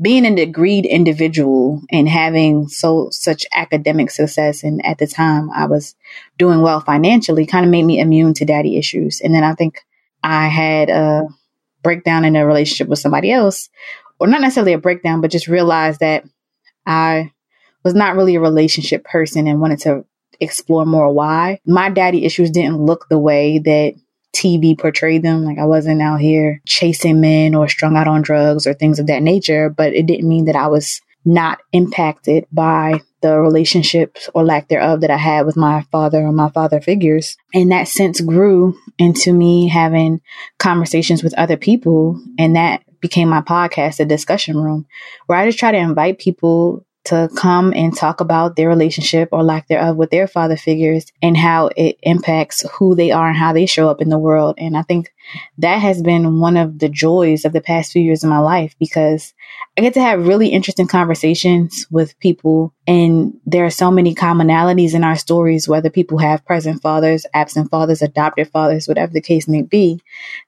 being 0.00 0.26
a 0.26 0.30
degreed 0.30 0.88
individual 0.88 1.82
and 1.90 2.08
having 2.08 2.68
so 2.68 3.08
such 3.10 3.46
academic 3.52 4.10
success 4.10 4.62
and 4.62 4.84
at 4.84 4.98
the 4.98 5.06
time 5.06 5.50
I 5.50 5.66
was 5.66 5.94
doing 6.36 6.60
well 6.60 6.80
financially 6.80 7.46
kind 7.46 7.64
of 7.64 7.70
made 7.70 7.84
me 7.84 7.98
immune 7.98 8.34
to 8.34 8.44
daddy 8.44 8.76
issues. 8.76 9.20
And 9.22 9.34
then 9.34 9.42
I 9.42 9.54
think 9.54 9.80
I 10.22 10.48
had 10.48 10.90
a 10.90 11.22
breakdown 11.82 12.24
in 12.24 12.36
a 12.36 12.46
relationship 12.46 12.88
with 12.88 12.98
somebody 12.98 13.30
else, 13.30 13.68
or 14.18 14.26
not 14.26 14.40
necessarily 14.40 14.72
a 14.72 14.78
breakdown, 14.78 15.20
but 15.20 15.30
just 15.30 15.48
realized 15.48 16.00
that 16.00 16.24
I 16.86 17.32
was 17.84 17.94
not 17.94 18.16
really 18.16 18.34
a 18.34 18.40
relationship 18.40 19.04
person 19.04 19.46
and 19.46 19.60
wanted 19.60 19.80
to 19.80 20.04
explore 20.40 20.84
more 20.84 21.12
why. 21.12 21.60
My 21.66 21.90
daddy 21.90 22.24
issues 22.24 22.50
didn't 22.50 22.84
look 22.84 23.06
the 23.08 23.18
way 23.18 23.58
that 23.60 23.94
TV 24.34 24.78
portrayed 24.78 25.22
them. 25.22 25.44
Like 25.44 25.58
I 25.58 25.64
wasn't 25.64 26.02
out 26.02 26.20
here 26.20 26.60
chasing 26.66 27.20
men 27.20 27.54
or 27.54 27.68
strung 27.68 27.96
out 27.96 28.08
on 28.08 28.22
drugs 28.22 28.66
or 28.66 28.74
things 28.74 28.98
of 28.98 29.06
that 29.06 29.22
nature, 29.22 29.70
but 29.70 29.94
it 29.94 30.06
didn't 30.06 30.28
mean 30.28 30.44
that 30.46 30.56
I 30.56 30.66
was 30.66 31.00
not 31.24 31.58
impacted 31.72 32.46
by 32.52 33.00
the 33.20 33.38
relationships 33.38 34.30
or 34.34 34.44
lack 34.44 34.68
thereof 34.68 35.00
that 35.00 35.10
I 35.10 35.16
had 35.16 35.46
with 35.46 35.56
my 35.56 35.82
father 35.90 36.18
or 36.18 36.32
my 36.32 36.50
father 36.50 36.80
figures. 36.80 37.36
And 37.52 37.72
that 37.72 37.88
sense 37.88 38.20
grew 38.20 38.76
into 38.98 39.32
me 39.32 39.68
having 39.68 40.20
conversations 40.58 41.24
with 41.24 41.34
other 41.34 41.56
people. 41.56 42.22
And 42.38 42.54
that 42.54 42.82
became 43.06 43.28
my 43.28 43.40
podcast, 43.40 43.98
The 43.98 44.04
Discussion 44.04 44.56
Room, 44.56 44.86
where 45.26 45.38
I 45.38 45.46
just 45.46 45.58
try 45.58 45.70
to 45.70 45.78
invite 45.78 46.18
people 46.18 46.84
to 47.06 47.28
come 47.36 47.72
and 47.74 47.96
talk 47.96 48.20
about 48.20 48.56
their 48.56 48.68
relationship 48.68 49.28
or 49.30 49.42
lack 49.42 49.68
thereof 49.68 49.96
with 49.96 50.10
their 50.10 50.26
father 50.26 50.56
figures 50.56 51.06
and 51.22 51.36
how 51.36 51.70
it 51.76 51.98
impacts 52.02 52.68
who 52.72 52.94
they 52.96 53.12
are 53.12 53.28
and 53.28 53.36
how 53.36 53.52
they 53.52 53.66
show 53.66 53.88
up 53.88 54.00
in 54.00 54.08
the 54.08 54.18
world. 54.18 54.56
And 54.58 54.76
I 54.76 54.82
think 54.82 55.12
that 55.58 55.76
has 55.76 56.02
been 56.02 56.40
one 56.40 56.56
of 56.56 56.80
the 56.80 56.88
joys 56.88 57.44
of 57.44 57.52
the 57.52 57.60
past 57.60 57.92
few 57.92 58.02
years 58.02 58.24
of 58.24 58.30
my 58.30 58.38
life 58.38 58.74
because 58.80 59.34
I 59.78 59.82
get 59.82 59.94
to 59.94 60.00
have 60.00 60.26
really 60.26 60.48
interesting 60.48 60.88
conversations 60.88 61.86
with 61.90 62.18
people. 62.18 62.74
And 62.88 63.38
there 63.46 63.64
are 63.64 63.70
so 63.70 63.90
many 63.90 64.14
commonalities 64.14 64.94
in 64.94 65.04
our 65.04 65.16
stories, 65.16 65.68
whether 65.68 65.90
people 65.90 66.18
have 66.18 66.44
present 66.44 66.82
fathers, 66.82 67.24
absent 67.34 67.70
fathers, 67.70 68.02
adopted 68.02 68.50
fathers, 68.50 68.88
whatever 68.88 69.12
the 69.12 69.20
case 69.20 69.46
may 69.46 69.62
be. 69.62 70.00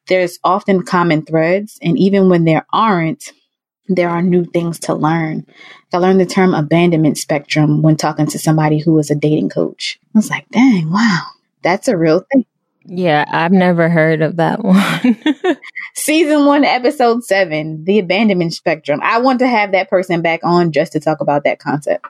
There's 0.08 0.38
often 0.42 0.82
common 0.82 1.24
threads. 1.24 1.78
And 1.82 1.96
even 1.98 2.28
when 2.28 2.44
there 2.44 2.66
aren't, 2.72 3.32
there 3.88 4.10
are 4.10 4.22
new 4.22 4.44
things 4.44 4.78
to 4.80 4.94
learn. 4.94 5.46
I 5.92 5.98
learned 5.98 6.20
the 6.20 6.26
term 6.26 6.54
abandonment 6.54 7.18
spectrum 7.18 7.82
when 7.82 7.96
talking 7.96 8.26
to 8.26 8.38
somebody 8.38 8.78
who 8.78 8.92
was 8.92 9.10
a 9.10 9.14
dating 9.14 9.48
coach. 9.48 9.98
I 10.14 10.18
was 10.18 10.30
like, 10.30 10.48
dang, 10.50 10.90
wow, 10.90 11.22
that's 11.62 11.88
a 11.88 11.96
real 11.96 12.24
thing. 12.32 12.44
Yeah, 12.84 13.24
I've 13.28 13.52
never 13.52 13.88
heard 13.88 14.22
of 14.22 14.36
that 14.36 14.64
one. 14.64 15.18
Season 15.94 16.46
one, 16.46 16.64
episode 16.64 17.24
seven, 17.24 17.84
the 17.84 17.98
abandonment 17.98 18.54
spectrum. 18.54 19.00
I 19.02 19.18
want 19.18 19.40
to 19.40 19.48
have 19.48 19.72
that 19.72 19.90
person 19.90 20.22
back 20.22 20.40
on 20.42 20.72
just 20.72 20.92
to 20.92 21.00
talk 21.00 21.20
about 21.20 21.44
that 21.44 21.58
concept. 21.58 22.06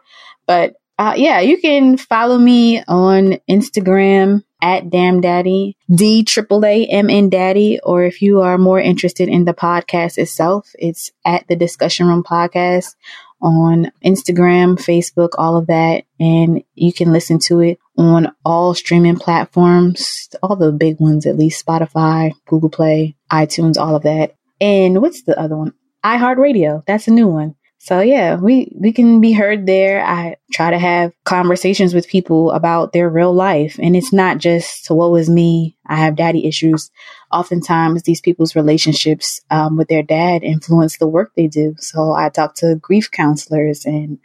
But 0.47 0.75
uh, 0.99 1.15
yeah, 1.17 1.41
you 1.41 1.61
can 1.61 1.97
follow 1.97 2.39
me 2.39 2.83
on 2.89 3.39
Instagram 3.49 4.43
at 4.61 4.91
Damn 4.91 5.21
Daddy, 5.21 5.77
D 5.93 6.25
triple 6.25 6.65
A 6.65 6.87
M 6.87 7.09
N 7.09 7.31
Daddy, 7.31 7.79
or 7.83 8.03
if 8.03 8.21
you 8.21 8.41
are 8.41 8.59
more 8.59 8.81
interested 8.81 9.29
in 9.29 9.45
the 9.45 9.55
podcast 9.55 10.19
itself, 10.19 10.71
it's 10.79 11.13
at 11.25 11.47
the 11.49 11.55
Discussion 11.57 12.09
Room 12.09 12.25
Podcast 12.25 12.97
on 13.41 13.91
Instagram, 14.05 14.77
Facebook, 14.77 15.31
all 15.39 15.57
of 15.57 15.67
that. 15.69 16.05
And 16.19 16.63
you 16.75 16.93
can 16.93 17.13
listen 17.13 17.39
to 17.41 17.61
it 17.61 17.79
on 17.97 18.33
all 18.45 18.75
streaming 18.75 19.17
platforms, 19.17 20.29
all 20.43 20.57
the 20.57 20.73
big 20.73 21.01
ones 21.01 21.27
at 21.27 21.39
least 21.39 21.65
Spotify, 21.65 22.33
Google 22.47 22.71
Play, 22.71 23.17
iTunes, 23.31 23.77
all 23.77 23.97
of 23.97 24.03
that. 24.03 24.35
And 24.61 25.01
what's 25.01 25.23
the 25.23 25.39
other 25.39 25.57
one? 25.57 25.75
iHeartRadio. 26.05 26.85
That's 26.87 27.09
a 27.09 27.13
new 27.13 27.27
one. 27.27 27.55
So 27.81 28.01
yeah, 28.01 28.35
we 28.35 28.73
we 28.75 28.93
can 28.93 29.21
be 29.21 29.33
heard 29.33 29.67
there. 29.67 30.05
I 30.05 30.37
try 30.53 30.71
to 30.71 30.79
have 30.79 31.13
conversations 31.25 31.95
with 31.95 32.09
people 32.09 32.51
about 32.51 32.93
their 32.93 33.09
real 33.09 33.33
life 33.33 33.79
and 33.81 33.97
it's 33.97 34.13
not 34.13 34.39
just 34.39 34.91
what 34.91 35.13
was 35.13 35.31
me, 35.31 35.77
I 35.87 35.97
have 35.97 36.17
daddy 36.17 36.47
issues. 36.47 36.91
Oftentimes 37.31 38.03
these 38.03 38.21
people's 38.21 38.57
relationships 38.57 39.41
um, 39.51 39.77
with 39.77 39.89
their 39.89 40.03
dad 40.03 40.43
influence 40.43 40.99
the 40.99 41.07
work 41.07 41.33
they 41.35 41.47
do. 41.47 41.77
So 41.79 42.13
I 42.13 42.31
talk 42.31 42.57
to 42.57 42.75
grief 42.77 43.11
counselors 43.11 43.87
and 43.87 44.19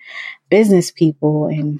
business 0.49 0.89
people 0.89 1.45
and 1.45 1.79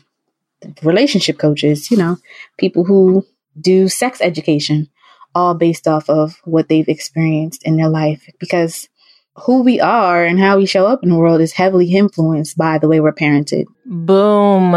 relationship 0.84 1.40
coaches, 1.40 1.90
you 1.90 1.98
know, 1.98 2.18
people 2.58 2.84
who 2.84 3.26
do 3.60 3.90
sex 3.90 4.22
education 4.22 4.90
all 5.36 5.56
based 5.56 5.88
off 5.88 6.10
of 6.10 6.40
what 6.44 6.70
they've 6.70 6.88
experienced 6.88 7.64
in 7.64 7.78
their 7.78 7.90
life 7.90 8.30
because 8.40 8.88
who 9.36 9.64
we 9.64 9.80
are 9.80 10.24
and 10.24 10.40
how 10.40 10.58
we 10.58 10.66
show 10.66 10.86
up 10.86 11.04
in 11.04 11.10
the 11.10 11.18
world 11.18 11.42
is 11.42 11.54
heavily 11.54 11.92
influenced 11.92 12.58
by 12.58 12.78
the 12.78 12.88
way 12.88 13.00
we're 13.00 13.14
parented. 13.14 13.66
Boom. 13.86 14.72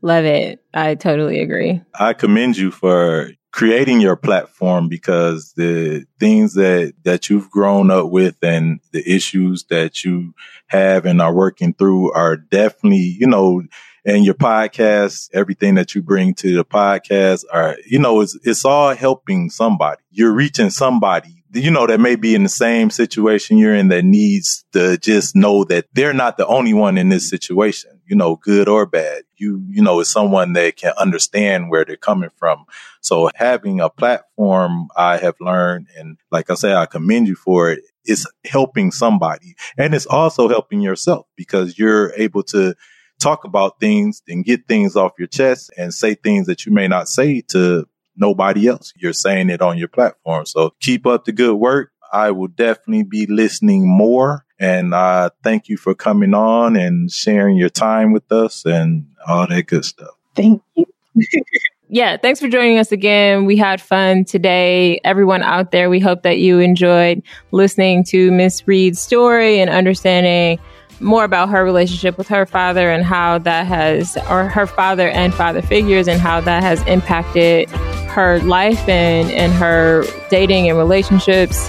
Love 0.00 0.24
it. 0.24 0.62
I 0.72 0.94
totally 0.94 1.40
agree. 1.40 1.82
I 1.94 2.12
commend 2.12 2.56
you 2.56 2.70
for 2.70 3.30
creating 3.50 4.00
your 4.00 4.16
platform 4.16 4.88
because 4.88 5.52
the 5.54 6.06
things 6.20 6.54
that 6.54 6.94
that 7.02 7.28
you've 7.28 7.50
grown 7.50 7.90
up 7.90 8.10
with 8.10 8.36
and 8.42 8.78
the 8.92 9.02
issues 9.10 9.64
that 9.70 10.04
you 10.04 10.34
have 10.68 11.06
and 11.06 11.20
are 11.20 11.34
working 11.34 11.74
through 11.74 12.12
are 12.12 12.36
definitely, 12.36 13.16
you 13.18 13.26
know, 13.26 13.62
and 14.04 14.24
your 14.24 14.34
podcast, 14.34 15.28
everything 15.34 15.74
that 15.74 15.94
you 15.94 16.02
bring 16.02 16.34
to 16.34 16.54
the 16.54 16.64
podcast 16.64 17.44
are, 17.52 17.76
you 17.84 17.98
know, 17.98 18.20
it's, 18.20 18.38
it's 18.44 18.64
all 18.64 18.94
helping 18.94 19.50
somebody. 19.50 20.00
You're 20.10 20.32
reaching 20.32 20.70
somebody 20.70 21.37
you 21.52 21.70
know, 21.70 21.86
that 21.86 22.00
may 22.00 22.16
be 22.16 22.34
in 22.34 22.42
the 22.42 22.48
same 22.48 22.90
situation 22.90 23.58
you're 23.58 23.74
in 23.74 23.88
that 23.88 24.04
needs 24.04 24.64
to 24.72 24.98
just 24.98 25.34
know 25.34 25.64
that 25.64 25.86
they're 25.92 26.12
not 26.12 26.36
the 26.36 26.46
only 26.46 26.74
one 26.74 26.98
in 26.98 27.08
this 27.08 27.28
situation, 27.28 28.00
you 28.06 28.16
know, 28.16 28.36
good 28.36 28.68
or 28.68 28.86
bad. 28.86 29.22
You, 29.36 29.62
you 29.68 29.82
know, 29.82 30.00
is 30.00 30.08
someone 30.08 30.52
that 30.54 30.76
can 30.76 30.92
understand 30.98 31.70
where 31.70 31.84
they're 31.84 31.96
coming 31.96 32.30
from. 32.36 32.64
So 33.00 33.30
having 33.34 33.80
a 33.80 33.88
platform 33.88 34.88
I 34.96 35.16
have 35.18 35.36
learned, 35.40 35.86
and 35.96 36.18
like 36.30 36.50
I 36.50 36.54
say, 36.54 36.74
I 36.74 36.86
commend 36.86 37.28
you 37.28 37.36
for 37.36 37.70
it. 37.70 37.78
it, 37.78 37.84
is 38.08 38.26
helping 38.44 38.90
somebody. 38.90 39.54
And 39.76 39.94
it's 39.94 40.06
also 40.06 40.48
helping 40.48 40.80
yourself 40.80 41.26
because 41.36 41.78
you're 41.78 42.12
able 42.14 42.42
to 42.44 42.74
talk 43.20 43.44
about 43.44 43.80
things 43.80 44.22
and 44.28 44.44
get 44.44 44.66
things 44.66 44.96
off 44.96 45.12
your 45.18 45.28
chest 45.28 45.70
and 45.76 45.92
say 45.92 46.14
things 46.14 46.46
that 46.46 46.64
you 46.64 46.72
may 46.72 46.88
not 46.88 47.08
say 47.08 47.42
to 47.48 47.86
nobody 48.18 48.66
else. 48.66 48.92
You're 48.96 49.12
saying 49.12 49.50
it 49.50 49.62
on 49.62 49.78
your 49.78 49.88
platform. 49.88 50.46
So 50.46 50.74
keep 50.80 51.06
up 51.06 51.24
the 51.24 51.32
good 51.32 51.54
work. 51.54 51.92
I 52.12 52.30
will 52.30 52.48
definitely 52.48 53.04
be 53.04 53.26
listening 53.26 53.86
more. 53.86 54.44
And 54.58 54.92
uh, 54.92 55.30
thank 55.42 55.68
you 55.68 55.76
for 55.76 55.94
coming 55.94 56.34
on 56.34 56.76
and 56.76 57.10
sharing 57.10 57.56
your 57.56 57.68
time 57.68 58.12
with 58.12 58.30
us 58.32 58.64
and 58.64 59.06
all 59.26 59.46
that 59.46 59.66
good 59.66 59.84
stuff. 59.84 60.10
Thank 60.34 60.62
you. 60.74 60.86
yeah, 61.88 62.16
thanks 62.16 62.40
for 62.40 62.48
joining 62.48 62.78
us 62.78 62.90
again. 62.90 63.44
We 63.44 63.56
had 63.56 63.80
fun 63.80 64.24
today. 64.24 65.00
Everyone 65.04 65.42
out 65.42 65.70
there, 65.70 65.88
we 65.88 66.00
hope 66.00 66.22
that 66.22 66.38
you 66.38 66.58
enjoyed 66.58 67.22
listening 67.52 68.04
to 68.04 68.32
Miss 68.32 68.66
Reed's 68.66 69.00
story 69.00 69.60
and 69.60 69.70
understanding 69.70 70.58
more 71.00 71.24
about 71.24 71.48
her 71.50 71.62
relationship 71.62 72.18
with 72.18 72.26
her 72.28 72.44
father 72.44 72.90
and 72.90 73.04
how 73.04 73.38
that 73.38 73.66
has, 73.66 74.16
or 74.28 74.48
her 74.48 74.66
father 74.66 75.08
and 75.08 75.32
father 75.32 75.62
figures, 75.62 76.08
and 76.08 76.20
how 76.20 76.40
that 76.40 76.62
has 76.62 76.82
impacted 76.86 77.68
her 78.08 78.40
life 78.40 78.88
and, 78.88 79.30
and 79.30 79.52
her 79.52 80.04
dating 80.30 80.68
and 80.68 80.78
relationships. 80.78 81.68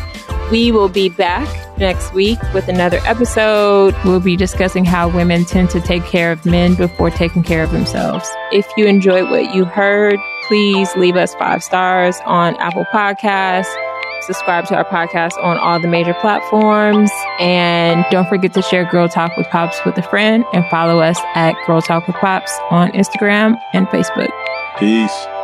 We 0.52 0.72
will 0.72 0.90
be 0.90 1.10
back 1.10 1.48
next 1.78 2.14
week 2.14 2.40
with 2.54 2.68
another 2.68 3.00
episode. 3.06 3.96
We'll 4.04 4.20
be 4.20 4.36
discussing 4.36 4.84
how 4.86 5.10
women 5.10 5.46
tend 5.46 5.70
to 5.72 5.82
take 5.82 6.04
care 6.04 6.32
of 6.32 6.46
men 6.46 6.76
before 6.76 7.10
taking 7.10 7.44
care 7.44 7.64
of 7.64 7.72
themselves. 7.72 8.28
If 8.52 8.68
you 8.76 8.86
enjoyed 8.86 9.30
what 9.30 9.54
you 9.54 9.66
heard, 9.66 10.20
please 10.48 10.96
leave 10.96 11.16
us 11.16 11.36
five 11.36 11.64
stars 11.64 12.18
on 12.26 12.56
Apple 12.58 12.86
Podcasts. 12.86 13.74
Subscribe 14.22 14.66
to 14.68 14.76
our 14.76 14.86
podcast 14.86 15.42
on 15.44 15.58
all 15.58 15.80
the 15.80 15.88
major 15.88 16.14
platforms. 16.16 17.10
And 17.40 18.06
don't 18.12 18.28
forget 18.28 18.54
to 18.54 18.62
share 18.62 18.86
Girl 18.86 19.08
Talk 19.08 19.36
with 19.38 19.48
Pops 19.48 19.80
with 19.86 19.98
a 19.98 20.04
friend 20.04 20.44
and 20.54 20.66
follow 20.68 21.00
us 21.00 21.20
at 21.36 21.56
Girl 21.66 21.82
Talk 21.82 22.06
with 22.06 22.16
Pops 22.18 22.56
on 22.70 22.92
Instagram 22.92 23.60
and 23.74 23.88
Facebook. 23.88 24.30
Peace. 24.78 25.39